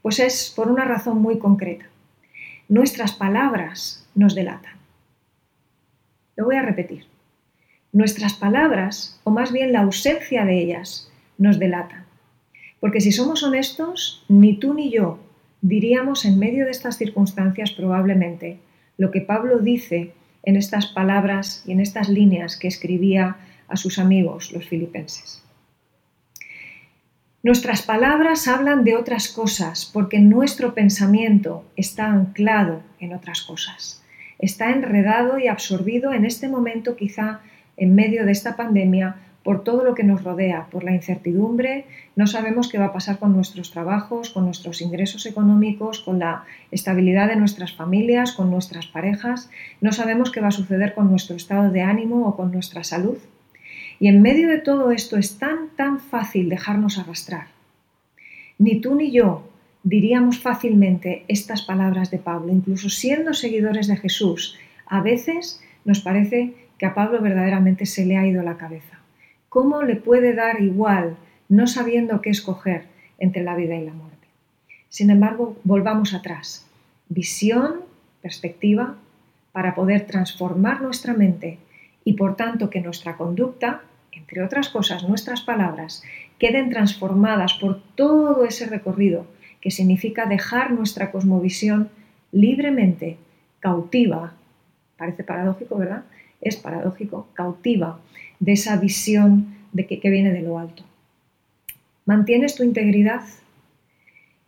Pues 0.03 0.19
es 0.19 0.53
por 0.55 0.71
una 0.71 0.85
razón 0.85 1.21
muy 1.21 1.39
concreta. 1.39 1.87
Nuestras 2.69 3.13
palabras 3.13 4.09
nos 4.15 4.35
delatan. 4.35 4.75
Lo 6.37 6.47
voy 6.47 6.57
a 6.57 6.63
repetir. 6.63 7.05
Nuestras 7.93 8.35
palabras, 8.35 9.21
o 9.25 9.31
más 9.31 9.53
bien 9.53 9.73
la 9.73 9.81
ausencia 9.81 10.45
de 10.45 10.59
ellas, 10.59 11.11
nos 11.39 11.59
delatan. 11.59 12.05
Porque 12.79 13.01
si 13.01 13.13
somos 13.13 13.43
honestos, 13.43 14.25
ni 14.29 14.59
tú 14.59 14.75
ni 14.75 14.91
yo 14.91 15.19
diríamos 15.63 16.25
en 16.25 16.39
medio 16.39 16.65
de 16.65 16.71
estas 16.71 16.97
circunstancias 16.97 17.73
probablemente 17.73 18.59
lo 18.97 19.11
que 19.11 19.21
Pablo 19.21 19.59
dice 19.59 20.13
en 20.43 20.57
estas 20.57 20.87
palabras 20.87 21.63
y 21.67 21.73
en 21.73 21.81
estas 21.81 22.09
líneas 22.09 22.57
que 22.57 22.69
escribía 22.69 23.37
a 23.69 23.77
sus 23.77 23.99
amigos, 23.99 24.53
los 24.53 24.67
filipenses. 24.67 25.43
Nuestras 27.43 27.81
palabras 27.81 28.49
hablan 28.49 28.85
de 28.85 28.97
otras 28.97 29.29
cosas 29.29 29.91
porque 29.91 30.19
nuestro 30.19 30.75
pensamiento 30.75 31.65
está 31.75 32.09
anclado 32.09 32.83
en 32.99 33.15
otras 33.15 33.41
cosas. 33.41 34.05
Está 34.39 34.73
enredado 34.73 35.39
y 35.39 35.49
absorbido 35.49 36.13
en 36.13 36.27
este 36.27 36.49
momento 36.49 36.97
quizá 36.97 37.41
en 37.79 37.95
medio 37.95 38.27
de 38.27 38.33
esta 38.33 38.57
pandemia 38.57 39.17
por 39.43 39.65
todo 39.65 39.85
lo 39.85 39.95
que 39.95 40.05
nos 40.05 40.23
rodea, 40.23 40.67
por 40.71 40.85
la 40.85 40.93
incertidumbre, 40.93 41.87
no 42.15 42.27
sabemos 42.27 42.69
qué 42.69 42.77
va 42.77 42.87
a 42.87 42.93
pasar 42.93 43.19
con 43.19 43.33
nuestros 43.33 43.71
trabajos, 43.71 44.29
con 44.29 44.45
nuestros 44.45 44.83
ingresos 44.83 45.25
económicos, 45.25 46.01
con 46.01 46.19
la 46.19 46.45
estabilidad 46.71 47.29
de 47.29 47.37
nuestras 47.37 47.73
familias, 47.73 48.33
con 48.33 48.51
nuestras 48.51 48.87
parejas, 48.87 49.49
no 49.81 49.93
sabemos 49.93 50.31
qué 50.31 50.43
va 50.43 50.49
a 50.49 50.51
suceder 50.51 50.93
con 50.93 51.09
nuestro 51.09 51.37
estado 51.37 51.71
de 51.71 51.81
ánimo 51.81 52.29
o 52.29 52.37
con 52.37 52.53
nuestra 52.53 52.85
salud. 52.85 53.17
Y 54.01 54.09
en 54.09 54.23
medio 54.23 54.49
de 54.49 54.59
todo 54.59 54.91
esto 54.91 55.19
es 55.19 55.39
tan, 55.39 55.69
tan 55.77 56.01
fácil 56.01 56.49
dejarnos 56.49 56.99
arrastrar. 56.99 57.49
Ni 58.59 58.81
tú 58.81 58.95
ni 58.95 59.13
yo 59.13 59.45
diríamos 59.83 60.41
fácilmente 60.41 61.25
estas 61.29 61.63
palabras 61.63 62.11
de 62.11 62.19
Pablo, 62.19 62.51
incluso 62.51 62.89
siendo 62.89 63.35
seguidores 63.35 63.87
de 63.87 63.97
Jesús. 63.97 64.59
A 64.87 65.03
veces 65.03 65.63
nos 65.85 66.01
parece 66.01 66.55
que 66.79 66.87
a 66.87 66.95
Pablo 66.95 67.21
verdaderamente 67.21 67.85
se 67.85 68.07
le 68.07 68.17
ha 68.17 68.27
ido 68.27 68.43
la 68.43 68.57
cabeza. 68.57 69.01
¿Cómo 69.51 69.83
le 69.83 69.97
puede 69.97 70.35
dar 70.35 70.63
igual 70.63 71.17
no 71.51 71.67
sabiendo 71.67 72.23
qué 72.23 72.31
escoger 72.31 72.85
entre 73.19 73.43
la 73.43 73.55
vida 73.55 73.77
y 73.77 73.85
la 73.85 73.93
muerte? 73.93 74.27
Sin 74.89 75.11
embargo, 75.11 75.59
volvamos 75.63 76.15
atrás. 76.15 76.67
Visión, 77.09 77.81
perspectiva, 78.23 78.97
para 79.53 79.75
poder 79.75 80.07
transformar 80.07 80.81
nuestra 80.81 81.13
mente 81.13 81.59
y 82.05 82.15
por 82.15 82.37
tanto 82.37 82.71
que 82.71 82.81
nuestra 82.81 83.17
conducta, 83.17 83.83
entre 84.13 84.43
otras 84.43 84.69
cosas 84.69 85.09
nuestras 85.09 85.41
palabras, 85.43 86.03
queden 86.39 86.71
transformadas 86.71 87.55
por 87.55 87.83
todo 87.95 88.45
ese 88.45 88.67
recorrido 88.67 89.27
que 89.61 89.71
significa 89.71 90.27
dejar 90.27 90.73
nuestra 90.73 91.11
cosmovisión 91.11 91.91
libremente 92.33 93.19
cautiva, 93.61 94.33
parece 94.97 95.25
paradójico, 95.25 95.77
¿verdad? 95.77 96.05
Es 96.41 96.57
paradójico, 96.57 97.29
cautiva 97.35 98.01
de 98.39 98.53
esa 98.53 98.77
visión 98.77 99.55
de 99.73 99.87
que, 99.87 100.01
que 100.01 100.11
viene 100.11 100.33
de 100.33 100.43
lo 100.43 100.59
alto. 100.59 100.85
¿Mantienes 102.07 102.55
tu 102.55 102.63
integridad? 102.63 103.23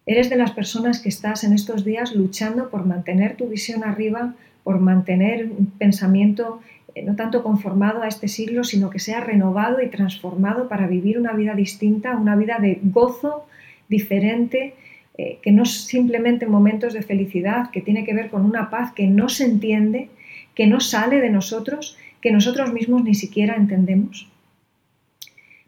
¿Eres 0.06 0.30
de 0.30 0.36
las 0.36 0.50
personas 0.52 1.00
que 1.00 1.10
estás 1.10 1.44
en 1.44 1.52
estos 1.52 1.84
días 1.84 2.14
luchando 2.14 2.70
por 2.70 2.86
mantener 2.86 3.36
tu 3.36 3.48
visión 3.48 3.84
arriba, 3.84 4.34
por 4.64 4.80
mantener 4.80 5.44
un 5.44 5.66
pensamiento 5.66 6.60
no 7.02 7.16
tanto 7.16 7.42
conformado 7.42 8.02
a 8.02 8.08
este 8.08 8.28
siglo, 8.28 8.64
sino 8.64 8.90
que 8.90 8.98
sea 8.98 9.20
renovado 9.20 9.80
y 9.80 9.88
transformado 9.88 10.68
para 10.68 10.86
vivir 10.86 11.18
una 11.18 11.32
vida 11.32 11.54
distinta, 11.54 12.16
una 12.16 12.36
vida 12.36 12.58
de 12.60 12.78
gozo 12.82 13.46
diferente, 13.88 14.74
eh, 15.16 15.38
que 15.42 15.52
no 15.52 15.64
simplemente 15.64 16.46
momentos 16.46 16.92
de 16.92 17.02
felicidad, 17.02 17.70
que 17.70 17.80
tiene 17.80 18.04
que 18.04 18.14
ver 18.14 18.30
con 18.30 18.44
una 18.44 18.70
paz 18.70 18.92
que 18.92 19.06
no 19.06 19.28
se 19.28 19.44
entiende, 19.44 20.10
que 20.54 20.66
no 20.66 20.80
sale 20.80 21.20
de 21.20 21.30
nosotros 21.30 21.96
que 22.22 22.30
nosotros 22.30 22.72
mismos 22.72 23.02
ni 23.02 23.14
siquiera 23.14 23.56
entendemos? 23.56 24.28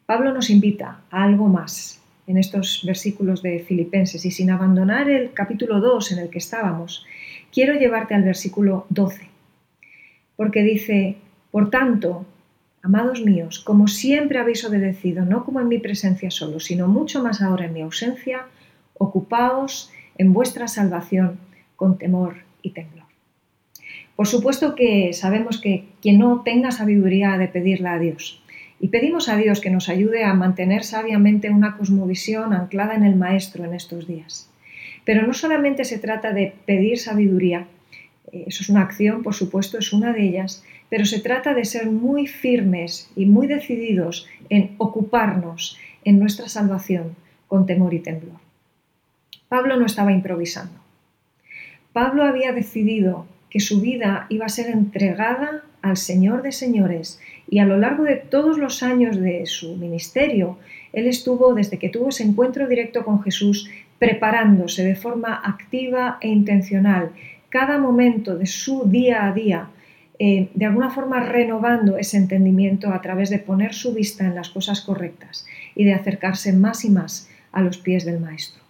Pablo 0.07 0.33
nos 0.33 0.49
invita 0.51 1.01
a 1.11 1.25
algo 1.25 1.49
más 1.49 2.01
en 2.27 2.39
estos 2.39 2.85
versículos 2.87 3.43
de 3.43 3.59
Filipenses 3.59 4.25
y 4.25 4.31
sin 4.31 4.51
abandonar 4.51 5.11
el 5.11 5.33
capítulo 5.33 5.81
2 5.81 6.13
en 6.13 6.19
el 6.21 6.31
que 6.31 6.39
estábamos, 6.39 7.05
quiero 7.53 7.75
llevarte 7.75 8.15
al 8.15 8.23
versículo 8.23 8.87
12, 8.89 9.29
porque 10.37 10.63
dice, 10.63 11.17
por 11.51 11.71
tanto, 11.71 12.27
amados 12.83 13.23
míos, 13.23 13.61
como 13.61 13.89
siempre 13.89 14.39
habéis 14.39 14.65
obedecido, 14.65 15.25
no 15.25 15.45
como 15.45 15.61
en 15.61 15.69
mi 15.69 15.79
presencia 15.79 16.31
solo, 16.31 16.61
sino 16.61 16.89
mucho 16.89 17.23
más 17.23 17.41
ahora 17.41 17.67
en 17.67 17.73
mi 17.73 17.83
ausencia, 17.83 18.47
ocupaos 18.95 19.91
en 20.19 20.33
vuestra 20.33 20.69
salvación 20.69 21.39
con 21.77 21.99
temor 21.99 22.37
y 22.63 22.71
temblor. 22.71 23.05
Por 24.17 24.29
supuesto 24.29 24.75
que 24.75 25.13
sabemos 25.13 25.61
que 25.61 25.87
quien 26.01 26.19
no 26.19 26.43
tenga 26.43 26.71
sabiduría 26.71 27.33
ha 27.33 27.39
de 27.39 27.49
pedirla 27.49 27.95
a 27.95 27.99
Dios. 27.99 28.43
Y 28.81 28.89
pedimos 28.89 29.29
a 29.29 29.37
Dios 29.37 29.61
que 29.61 29.71
nos 29.71 29.89
ayude 29.89 30.25
a 30.25 30.35
mantener 30.35 30.85
sabiamente 30.85 31.51
una 31.51 31.77
cosmovisión 31.77 32.53
anclada 32.53 32.95
en 32.95 33.05
el 33.05 33.17
Maestro 33.17 33.65
en 33.65 33.75
estos 33.75 34.07
días. 34.07 34.51
Pero 35.05 35.27
no 35.27 35.33
solamente 35.33 35.85
se 35.85 35.99
trata 35.99 36.33
de 36.33 36.55
pedir 36.67 36.99
sabiduría, 36.99 37.67
eso 38.33 38.63
es 38.63 38.69
una 38.69 38.83
acción, 38.83 39.23
por 39.23 39.35
supuesto, 39.35 39.79
es 39.79 39.93
una 39.93 40.13
de 40.13 40.23
ellas, 40.23 40.65
pero 40.89 41.05
se 41.05 41.21
trata 41.21 41.55
de 41.55 41.65
ser 41.65 41.87
muy 41.91 42.27
firmes 42.27 43.11
y 43.17 43.27
muy 43.27 43.47
decididos 43.47 44.27
en 44.49 44.75
ocuparnos 44.79 45.79
en 46.05 46.19
nuestra 46.19 46.49
salvación 46.49 47.17
con 47.49 47.67
temor 47.67 47.95
y 47.95 48.01
temblor. 48.01 48.39
Pablo 49.49 49.77
no 49.77 49.87
estaba 49.87 50.13
improvisando. 50.13 50.79
Pablo 51.93 52.25
había 52.25 52.53
decidido 52.53 53.27
que 53.51 53.61
su 53.61 53.81
vida 53.81 54.27
iba 54.31 54.47
a 54.47 54.49
ser 54.49 54.69
entregada 54.69 55.63
al 55.81 55.97
Señor 55.97 56.43
de 56.43 56.51
Señores 56.51 57.21
y 57.49 57.61
a 57.61 57.67
lo 57.67 57.79
largo 57.79 58.03
de 58.03 58.17
todos 58.17 58.59
los 58.59 58.83
años 58.83 59.17
de 59.17 59.47
su 59.47 59.77
ministerio, 59.77 60.59
él 60.93 61.07
estuvo, 61.07 61.55
desde 61.55 61.79
que 61.79 61.89
tuvo 61.89 62.09
ese 62.09 62.25
encuentro 62.25 62.67
directo 62.67 63.05
con 63.05 63.23
Jesús, 63.23 63.71
preparándose 63.99 64.85
de 64.85 64.97
forma 64.97 65.41
activa 65.45 66.19
e 66.21 66.29
intencional 66.29 67.13
cada 67.55 67.79
momento 67.79 68.37
de 68.37 68.47
su 68.47 68.83
día 68.87 69.27
a 69.27 69.33
día, 69.33 69.69
eh, 70.19 70.49
de 70.55 70.67
alguna 70.67 70.91
forma 70.91 71.21
renovando 71.21 71.97
ese 71.97 72.17
entendimiento 72.17 72.93
a 72.93 73.01
través 73.01 73.31
de 73.31 73.39
poner 73.39 73.75
su 73.75 73.95
vista 73.95 74.25
en 74.25 74.35
las 74.35 74.51
cosas 74.51 74.81
correctas 74.81 75.47
y 75.77 75.85
de 75.85 75.95
acercarse 75.95 76.53
más 76.53 76.85
y 76.85 76.91
más 76.91 77.31
a 77.53 77.63
los 77.63 77.79
pies 77.79 78.05
del 78.05 78.19
Maestro. 78.19 78.61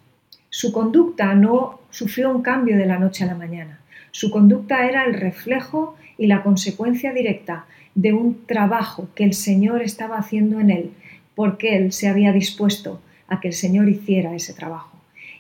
Su 0.51 0.71
conducta 0.71 1.35
no 1.35 1.81
sufrió 1.89 2.31
un 2.31 2.43
cambio 2.43 2.77
de 2.77 2.85
la 2.85 2.99
noche 2.99 3.25
a 3.25 3.29
la 3.29 3.35
mañana. 3.35 3.81
Su 4.11 4.31
conducta 4.31 4.87
era 4.87 5.07
el 5.07 5.15
reflejo 5.15 5.97
y 6.19 6.27
la 6.27 6.43
consecuencia 6.43 7.15
directa 7.15 7.65
de 7.95 8.13
un 8.13 8.45
trabajo 8.45 9.09
que 9.15 9.25
el 9.25 9.33
Señor 9.33 9.81
estaba 9.81 10.19
haciendo 10.19 10.61
en 10.61 10.69
él, 10.69 10.91
porque 11.35 11.79
él 11.79 11.93
se 11.93 12.09
había 12.09 12.33
dispuesto 12.33 13.01
a 13.29 13.41
que 13.41 13.49
el 13.49 13.55
Señor 13.55 13.89
hiciera 13.89 14.35
ese 14.35 14.53
trabajo. 14.53 14.94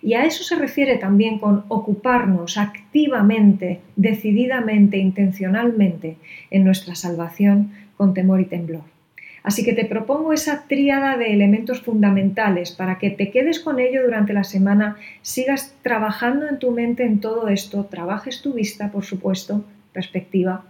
Y 0.04 0.12
a 0.12 0.26
eso 0.26 0.44
se 0.44 0.56
refiere 0.56 0.98
también 0.98 1.38
con 1.38 1.64
ocuparnos 1.68 2.58
activamente, 2.58 3.80
decididamente, 3.96 4.98
intencionalmente 4.98 6.18
en 6.50 6.62
nuestra 6.62 6.94
salvación 6.94 7.72
con 7.96 8.12
temor 8.12 8.42
y 8.42 8.44
temblor. 8.44 8.82
Así 9.42 9.64
que 9.64 9.72
te 9.72 9.86
propongo 9.86 10.34
esa 10.34 10.66
tríada 10.68 11.16
de 11.16 11.32
elementos 11.32 11.80
fundamentales 11.80 12.70
para 12.70 12.98
que 12.98 13.08
te 13.08 13.30
quedes 13.30 13.60
con 13.60 13.80
ello 13.80 14.02
durante 14.02 14.34
la 14.34 14.44
semana, 14.44 14.98
sigas 15.22 15.74
trabajando 15.80 16.48
en 16.48 16.58
tu 16.58 16.70
mente 16.70 17.04
en 17.04 17.20
todo 17.20 17.48
esto, 17.48 17.86
trabajes 17.86 18.42
tu 18.42 18.52
vista, 18.52 18.92
por 18.92 19.06
supuesto, 19.06 19.64
perspectiva, 19.94 20.66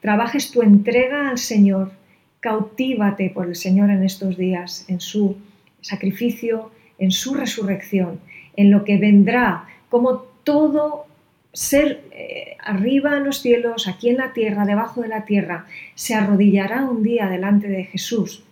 trabajes 0.00 0.50
tu 0.50 0.62
entrega 0.62 1.30
al 1.30 1.38
Señor, 1.38 1.92
cautívate 2.40 3.30
por 3.30 3.46
el 3.46 3.54
Señor 3.54 3.90
en 3.90 4.02
estos 4.02 4.36
días, 4.36 4.86
en 4.88 4.98
su 4.98 5.36
sacrificio, 5.82 6.72
en 6.98 7.12
su 7.12 7.34
resurrección, 7.34 8.18
en 8.56 8.70
lo 8.70 8.84
que 8.84 8.98
vendrá, 8.98 9.64
como 9.88 10.24
todo 10.44 11.06
ser 11.52 12.02
eh, 12.12 12.56
arriba 12.62 13.16
en 13.16 13.24
los 13.24 13.40
cielos, 13.40 13.88
aquí 13.88 14.10
en 14.10 14.18
la 14.18 14.32
tierra, 14.32 14.66
debajo 14.66 15.02
de 15.02 15.08
la 15.08 15.24
tierra, 15.24 15.66
se 15.94 16.14
arrodillará 16.14 16.84
un 16.84 17.02
día 17.02 17.28
delante 17.28 17.68
de 17.68 17.84
Jesús 17.84 18.46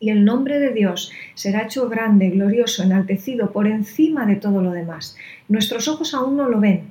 y 0.00 0.08
el 0.08 0.24
nombre 0.24 0.58
de 0.58 0.70
Dios 0.72 1.12
será 1.34 1.64
hecho 1.64 1.88
grande, 1.88 2.30
glorioso, 2.30 2.82
enaltecido 2.82 3.52
por 3.52 3.66
encima 3.66 4.24
de 4.24 4.36
todo 4.36 4.62
lo 4.62 4.72
demás. 4.72 5.16
Nuestros 5.48 5.86
ojos 5.88 6.14
aún 6.14 6.38
no 6.38 6.48
lo 6.48 6.58
ven, 6.58 6.84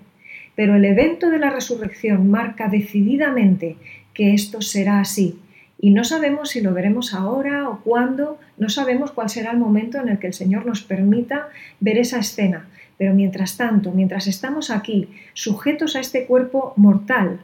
pero 0.56 0.76
el 0.76 0.86
evento 0.86 1.30
de 1.32 1.40
la 1.40 1.50
resurrección 1.50 2.30
marca 2.30 2.68
decididamente 2.68 3.78
que 4.14 4.36
esto 4.36 4.62
será 4.62 5.00
así. 5.00 5.40
Y 5.82 5.92
no 5.92 6.04
sabemos 6.04 6.50
si 6.50 6.62
lo 6.62 6.74
veremos 6.74 7.14
ahora 7.14 7.70
o 7.70 7.80
cuándo, 7.80 8.38
no 8.58 8.70
sabemos 8.70 9.12
cuál 9.12 9.30
será 9.30 9.52
el 9.52 9.58
momento 9.58 9.98
en 9.98 10.10
el 10.10 10.20
que 10.20 10.28
el 10.28 10.34
Señor 10.34 10.66
nos 10.66 10.82
permita 10.84 11.48
ver 11.80 11.98
esa 11.98 12.20
escena, 12.20 12.68
pero 12.98 13.14
mientras 13.14 13.56
tanto, 13.56 13.92
mientras 13.92 14.28
estamos 14.28 14.72
aquí, 14.72 15.08
sujetos 15.34 15.96
a 15.96 16.02
este 16.02 16.26
cuerpo 16.26 16.74
mortal, 16.76 17.40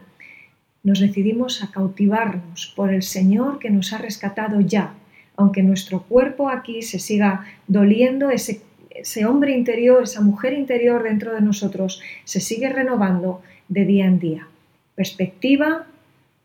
nos 0.82 1.00
decidimos 1.00 1.64
a 1.64 1.70
cautivarnos 1.70 2.74
por 2.76 2.92
el 2.92 3.02
Señor 3.02 3.58
que 3.58 3.70
nos 3.70 3.94
ha 3.94 3.98
rescatado 3.98 4.60
ya, 4.60 4.92
aunque 5.34 5.62
nuestro 5.62 6.02
cuerpo 6.02 6.50
aquí 6.50 6.82
se 6.82 6.98
siga 6.98 7.46
doliendo, 7.66 8.30
ese, 8.30 8.60
ese 8.90 9.24
hombre 9.24 9.56
interior, 9.56 10.02
esa 10.02 10.20
mujer 10.20 10.52
interior 10.52 11.02
dentro 11.02 11.34
de 11.34 11.40
nosotros 11.40 12.02
se 12.24 12.40
sigue 12.40 12.68
renovando 12.68 13.40
de 13.68 13.86
día 13.86 14.06
en 14.06 14.18
día. 14.18 14.46
Perspectiva, 14.94 15.86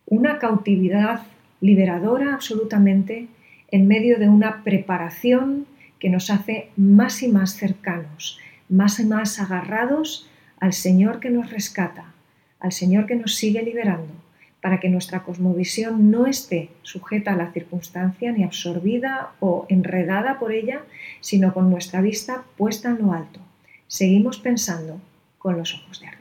una 0.06 0.40
cautividad 0.40 1.22
liberadora 1.62 2.34
absolutamente 2.34 3.28
en 3.69 3.88
medio 3.88 4.19
de 4.19 4.28
una 4.28 4.63
preparación 4.63 5.65
que 6.00 6.10
nos 6.10 6.30
hace 6.30 6.69
más 6.76 7.24
y 7.24 7.28
más 7.30 7.56
cercanos 7.56 8.39
más 8.71 9.00
y 9.00 9.06
más 9.06 9.39
agarrados 9.39 10.30
al 10.60 10.74
Señor 10.74 11.19
que 11.19 11.30
nos 11.30 11.52
rescata, 11.52 12.13
al 12.60 12.71
Señor 12.71 13.06
que 13.06 13.15
nos 13.15 13.36
sigue 13.36 13.62
liberando, 13.62 14.13
para 14.62 14.80
que 14.80 14.89
nuestra 14.89 15.24
cosmovisión 15.24 16.10
no 16.10 16.26
esté 16.26 16.69
sujeta 16.82 17.34
a 17.34 17.36
la 17.36 17.52
circunstancia 17.52 18.32
ni 18.32 18.43
absorbida 18.43 19.32
o 19.39 19.65
enredada 19.67 20.39
por 20.39 20.54
ella, 20.54 20.82
sino 21.19 21.54
con 21.54 21.69
nuestra 21.69 22.00
vista 22.00 22.43
puesta 22.58 22.89
en 22.89 23.00
lo 23.00 23.12
alto. 23.12 23.41
Seguimos 23.88 24.39
pensando 24.39 25.02
con 25.38 25.58
los 25.58 25.74
ojos 25.74 26.00
de 26.00 26.08
arriba. 26.08 26.21